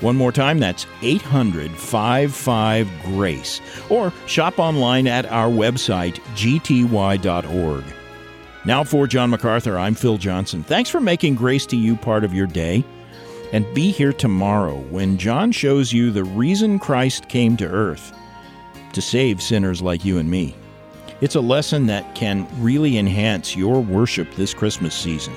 One 0.00 0.16
more 0.16 0.32
time, 0.32 0.58
that's 0.58 0.86
800 1.00 1.70
55 1.70 2.88
Grace. 3.04 3.60
Or 3.88 4.12
shop 4.26 4.58
online 4.58 5.06
at 5.06 5.26
our 5.26 5.48
website, 5.48 6.14
gty.org. 6.34 7.84
Now, 8.64 8.84
for 8.84 9.06
John 9.06 9.30
MacArthur, 9.30 9.78
I'm 9.78 9.94
Phil 9.94 10.18
Johnson. 10.18 10.62
Thanks 10.62 10.90
for 10.90 11.00
making 11.00 11.34
Grace 11.34 11.66
to 11.66 11.76
You 11.76 11.96
part 11.96 12.24
of 12.24 12.32
your 12.34 12.46
day. 12.46 12.84
And 13.52 13.72
be 13.74 13.90
here 13.90 14.12
tomorrow 14.12 14.76
when 14.90 15.18
John 15.18 15.52
shows 15.52 15.92
you 15.92 16.10
the 16.10 16.24
reason 16.24 16.78
Christ 16.78 17.28
came 17.28 17.56
to 17.58 17.66
earth 17.66 18.12
to 18.94 19.02
save 19.02 19.42
sinners 19.42 19.82
like 19.82 20.04
you 20.04 20.18
and 20.18 20.30
me. 20.30 20.56
It's 21.20 21.34
a 21.34 21.40
lesson 21.40 21.86
that 21.86 22.14
can 22.14 22.48
really 22.62 22.98
enhance 22.98 23.54
your 23.54 23.80
worship 23.80 24.34
this 24.34 24.54
Christmas 24.54 24.94
season. 24.94 25.34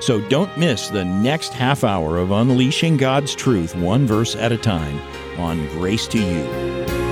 So 0.00 0.20
don't 0.28 0.56
miss 0.56 0.88
the 0.88 1.04
next 1.04 1.52
half 1.52 1.82
hour 1.82 2.18
of 2.18 2.30
Unleashing 2.30 2.96
God's 2.96 3.34
Truth, 3.34 3.74
one 3.74 4.06
verse 4.06 4.36
at 4.36 4.52
a 4.52 4.58
time, 4.58 5.00
on 5.38 5.66
Grace 5.68 6.06
to 6.08 6.18
You. 6.18 7.05